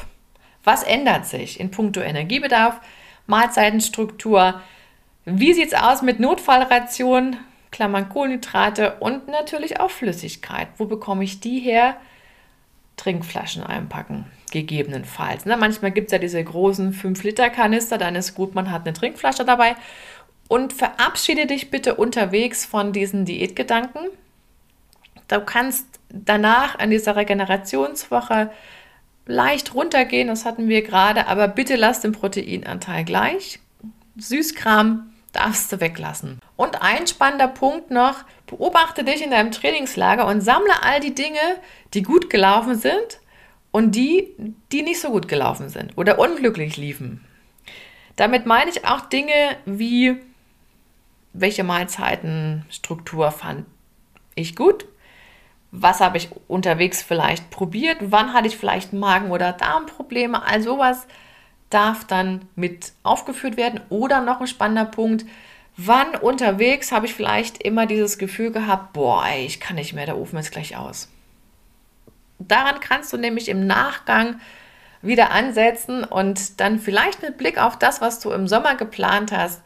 Was 0.63 0.85
ändert 0.85 1.27
sich 1.27 1.59
in 1.59 1.73
puncto 1.73 2.01
Energiebedarf, 2.01 2.81
Mahlzeitenstruktur? 3.27 4.61
Wie 5.25 5.53
sieht 5.53 5.73
es 5.73 5.75
aus 5.75 6.01
mit 6.01 6.21
Notfallrationen, 6.21 7.39
Klammern 7.73 8.09
Kohlenhydrate 8.09 8.99
und 9.01 9.27
natürlich 9.27 9.81
auch 9.81 9.91
Flüssigkeit? 9.91 10.69
Wo 10.79 10.87
bekomme 10.87 11.25
ich 11.25 11.41
die 11.41 11.59
her? 11.59 11.97
Trinkflaschen 12.97 13.65
einpacken, 13.65 14.27
gegebenenfalls. 14.53 15.45
Ne? 15.45 15.57
Manchmal 15.57 15.91
gibt 15.91 16.07
es 16.07 16.13
ja 16.13 16.19
diese 16.19 16.43
großen 16.43 16.95
5-Liter-Kanister, 16.95 17.99
dann 17.99 18.15
ist 18.15 18.37
gut, 18.37 18.55
man 18.55 18.71
hat 18.71 18.83
eine 18.87 18.93
Trinkflasche 18.93 19.45
dabei. 19.45 19.75
Und 20.47 20.73
verabschiede 20.73 21.47
dich 21.47 21.73
bitte 21.73 21.97
unterwegs 21.97 22.65
von 22.65 22.93
diesen 22.93 23.25
Diätgedanken. 23.25 24.03
Du 25.29 25.41
kannst 25.41 25.87
danach 26.09 26.79
an 26.79 26.91
dieser 26.91 27.17
Regenerationswoche 27.17 28.51
leicht 29.27 29.75
runtergehen, 29.75 30.29
das 30.29 30.45
hatten 30.45 30.69
wir 30.69 30.83
gerade, 30.83 31.27
aber 31.27 31.49
bitte 31.49 31.77
lass 31.77 32.01
den 32.01 32.13
Proteinanteil 32.13 33.05
gleich. 33.05 33.59
Süßkram 34.17 35.11
darfst 35.33 35.73
du 35.73 35.81
weglassen. 35.81 36.41
Und 36.57 36.83
ein 36.83 37.07
spannender 37.07 37.49
Punkt 37.49 37.91
noch, 37.91 38.25
beobachte 38.47 39.03
dich 39.03 39.23
in 39.23 39.31
deinem 39.31 39.51
Trainingslager 39.51 40.27
und 40.27 40.41
sammle 40.41 40.83
all 40.83 41.01
die 41.01 41.15
Dinge, 41.15 41.41
die 41.95 42.03
gut 42.03 42.31
gelaufen 42.31 42.77
sind 42.77 43.21
und 43.73 43.93
die, 43.95 44.35
die 44.71 44.83
nicht 44.83 45.01
so 45.01 45.11
gut 45.11 45.27
gelaufen 45.27 45.69
sind 45.69 45.97
oder 45.97 46.19
unglücklich 46.19 46.77
liefen. 46.77 47.25
Damit 48.17 48.47
meine 48.47 48.71
ich 48.71 48.87
auch 48.87 49.01
Dinge 49.01 49.57
wie, 49.65 50.17
welche 51.33 51.65
Mahlzeitenstruktur 51.65 53.33
fand 53.33 53.67
ich 54.37 54.55
gut, 54.55 54.87
was 55.77 56.01
habe 56.01 56.19
ich 56.19 56.29
unterwegs 56.47 57.03
vielleicht 57.03 57.51
probiert, 57.51 57.99
wann 58.01 58.33
hatte 58.33 58.47
ich 58.47 58.57
vielleicht 58.57 58.93
Magen- 58.93 59.33
oder 59.33 59.53
Darmprobleme, 59.53 60.47
all 60.47 60.63
sowas 60.63 61.07
darf 61.69 62.05
dann 62.05 62.43
mit 62.55 62.93
aufgeführt 63.03 63.57
werden. 63.57 63.81
Oder 63.89 64.21
noch 64.21 64.41
ein 64.41 64.47
spannender 64.47 64.85
Punkt, 64.85 65.27
wann 65.77 66.15
unterwegs 66.15 66.93
habe 66.93 67.07
ich 67.07 67.15
vielleicht 67.15 67.61
immer 67.61 67.87
dieses 67.87 68.19
Gefühl 68.19 68.53
gehabt, 68.53 68.93
boah, 68.93 69.27
ey, 69.27 69.45
ich 69.45 69.59
kann 69.59 69.75
nicht 69.75 69.95
mehr, 69.95 70.07
der 70.07 70.17
Ofen 70.17 70.39
ist 70.39 70.53
gleich 70.53 70.77
aus. 70.77 71.09
Daran 72.39 72.79
kannst 72.79 73.13
du 73.13 73.17
nämlich 73.17 73.49
im 73.49 73.67
Nachgang 73.67 74.41
wieder 75.03 75.33
ansetzen 75.33 76.05
und 76.05 76.61
dann 76.61 76.79
vielleicht 76.79 77.21
mit 77.21 77.37
Blick 77.37 77.59
auf 77.61 77.77
das, 77.79 78.01
was 78.01 78.21
du 78.21 78.31
im 78.31 78.47
Sommer 78.47 78.77
geplant 78.77 79.33
hast, 79.33 79.61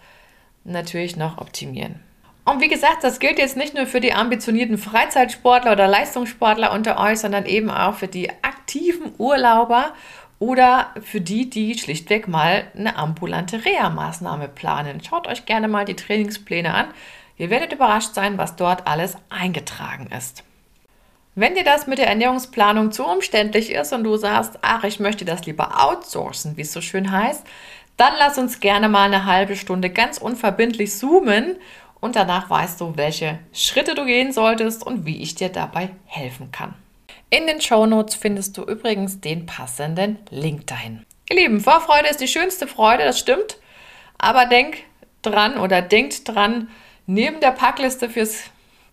natürlich 0.64 1.16
noch 1.16 1.36
optimieren. 1.36 2.00
Und 2.48 2.62
wie 2.62 2.68
gesagt, 2.68 3.04
das 3.04 3.18
gilt 3.18 3.38
jetzt 3.38 3.58
nicht 3.58 3.74
nur 3.74 3.86
für 3.86 4.00
die 4.00 4.14
ambitionierten 4.14 4.78
Freizeitsportler 4.78 5.72
oder 5.72 5.86
Leistungssportler 5.86 6.72
unter 6.72 6.98
euch, 6.98 7.18
sondern 7.18 7.44
eben 7.44 7.70
auch 7.70 7.96
für 7.96 8.08
die 8.08 8.30
aktiven 8.42 9.12
Urlauber 9.18 9.92
oder 10.38 10.94
für 11.02 11.20
die, 11.20 11.50
die 11.50 11.78
schlichtweg 11.78 12.26
mal 12.26 12.64
eine 12.74 12.96
ambulante 12.96 13.66
Reha-Maßnahme 13.66 14.48
planen. 14.48 15.02
Schaut 15.04 15.26
euch 15.26 15.44
gerne 15.44 15.68
mal 15.68 15.84
die 15.84 15.96
Trainingspläne 15.96 16.72
an. 16.72 16.86
Ihr 17.36 17.50
werdet 17.50 17.74
überrascht 17.74 18.14
sein, 18.14 18.38
was 18.38 18.56
dort 18.56 18.86
alles 18.86 19.16
eingetragen 19.28 20.08
ist. 20.16 20.42
Wenn 21.34 21.54
dir 21.54 21.64
das 21.64 21.86
mit 21.86 21.98
der 21.98 22.08
Ernährungsplanung 22.08 22.92
zu 22.92 23.04
umständlich 23.04 23.72
ist 23.72 23.92
und 23.92 24.04
du 24.04 24.16
sagst, 24.16 24.58
ach, 24.62 24.84
ich 24.84 25.00
möchte 25.00 25.26
das 25.26 25.44
lieber 25.44 25.84
outsourcen, 25.84 26.56
wie 26.56 26.62
es 26.62 26.72
so 26.72 26.80
schön 26.80 27.12
heißt, 27.12 27.44
dann 27.98 28.14
lass 28.18 28.38
uns 28.38 28.60
gerne 28.60 28.88
mal 28.88 29.04
eine 29.06 29.26
halbe 29.26 29.54
Stunde 29.54 29.90
ganz 29.90 30.18
unverbindlich 30.18 30.96
zoomen 30.96 31.56
und 32.00 32.16
danach 32.16 32.48
weißt 32.50 32.80
du, 32.80 32.96
welche 32.96 33.38
Schritte 33.52 33.94
du 33.94 34.04
gehen 34.04 34.32
solltest 34.32 34.86
und 34.86 35.06
wie 35.06 35.22
ich 35.22 35.34
dir 35.34 35.48
dabei 35.48 35.90
helfen 36.06 36.50
kann. 36.52 36.74
In 37.30 37.46
den 37.46 37.60
Show 37.60 37.86
Notes 37.86 38.14
findest 38.14 38.56
du 38.56 38.62
übrigens 38.62 39.20
den 39.20 39.46
passenden 39.46 40.18
Link 40.30 40.66
dahin. 40.66 41.04
Ihr 41.30 41.36
Lieben, 41.36 41.60
Vorfreude 41.60 42.08
ist 42.08 42.20
die 42.20 42.28
schönste 42.28 42.66
Freude, 42.66 43.04
das 43.04 43.18
stimmt. 43.18 43.58
Aber 44.16 44.46
denk 44.46 44.78
dran 45.22 45.58
oder 45.58 45.82
denkt 45.82 46.26
dran, 46.26 46.68
neben 47.06 47.40
der 47.40 47.50
Packliste 47.50 48.08
fürs 48.08 48.44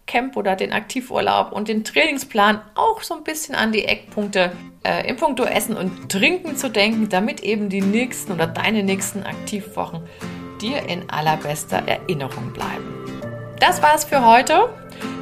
Camp 0.05 0.35
oder 0.37 0.55
den 0.55 0.71
Aktivurlaub 0.71 1.51
und 1.51 1.67
den 1.67 1.83
Trainingsplan 1.83 2.61
auch 2.75 3.01
so 3.01 3.15
ein 3.15 3.23
bisschen 3.23 3.55
an 3.55 3.71
die 3.71 3.85
Eckpunkte 3.85 4.51
äh, 4.83 5.07
im 5.09 5.15
Punkto 5.15 5.45
Essen 5.45 5.75
und 5.75 6.11
Trinken 6.11 6.57
zu 6.57 6.69
denken, 6.69 7.09
damit 7.09 7.41
eben 7.41 7.69
die 7.69 7.81
nächsten 7.81 8.33
oder 8.33 8.47
deine 8.47 8.83
nächsten 8.83 9.23
Aktivwochen 9.23 10.03
dir 10.61 10.83
in 10.83 11.09
allerbester 11.09 11.77
Erinnerung 11.85 12.51
bleiben. 12.51 12.95
Das 13.59 13.81
war's 13.81 14.05
für 14.05 14.25
heute. 14.25 14.69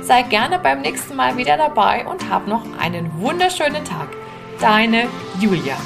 Sei 0.02 0.24
gerne 0.24 0.60
beim 0.60 0.82
nächsten 0.82 1.16
Mal 1.16 1.38
wieder 1.38 1.58
dabei 1.58 2.06
und 2.06 2.30
hab 2.30 2.48
noch 2.48 2.64
einen 2.80 3.12
wunderschönen 3.20 3.86
Tag. 3.86 4.10
Deine 4.60 5.08
Julia. 5.40 5.78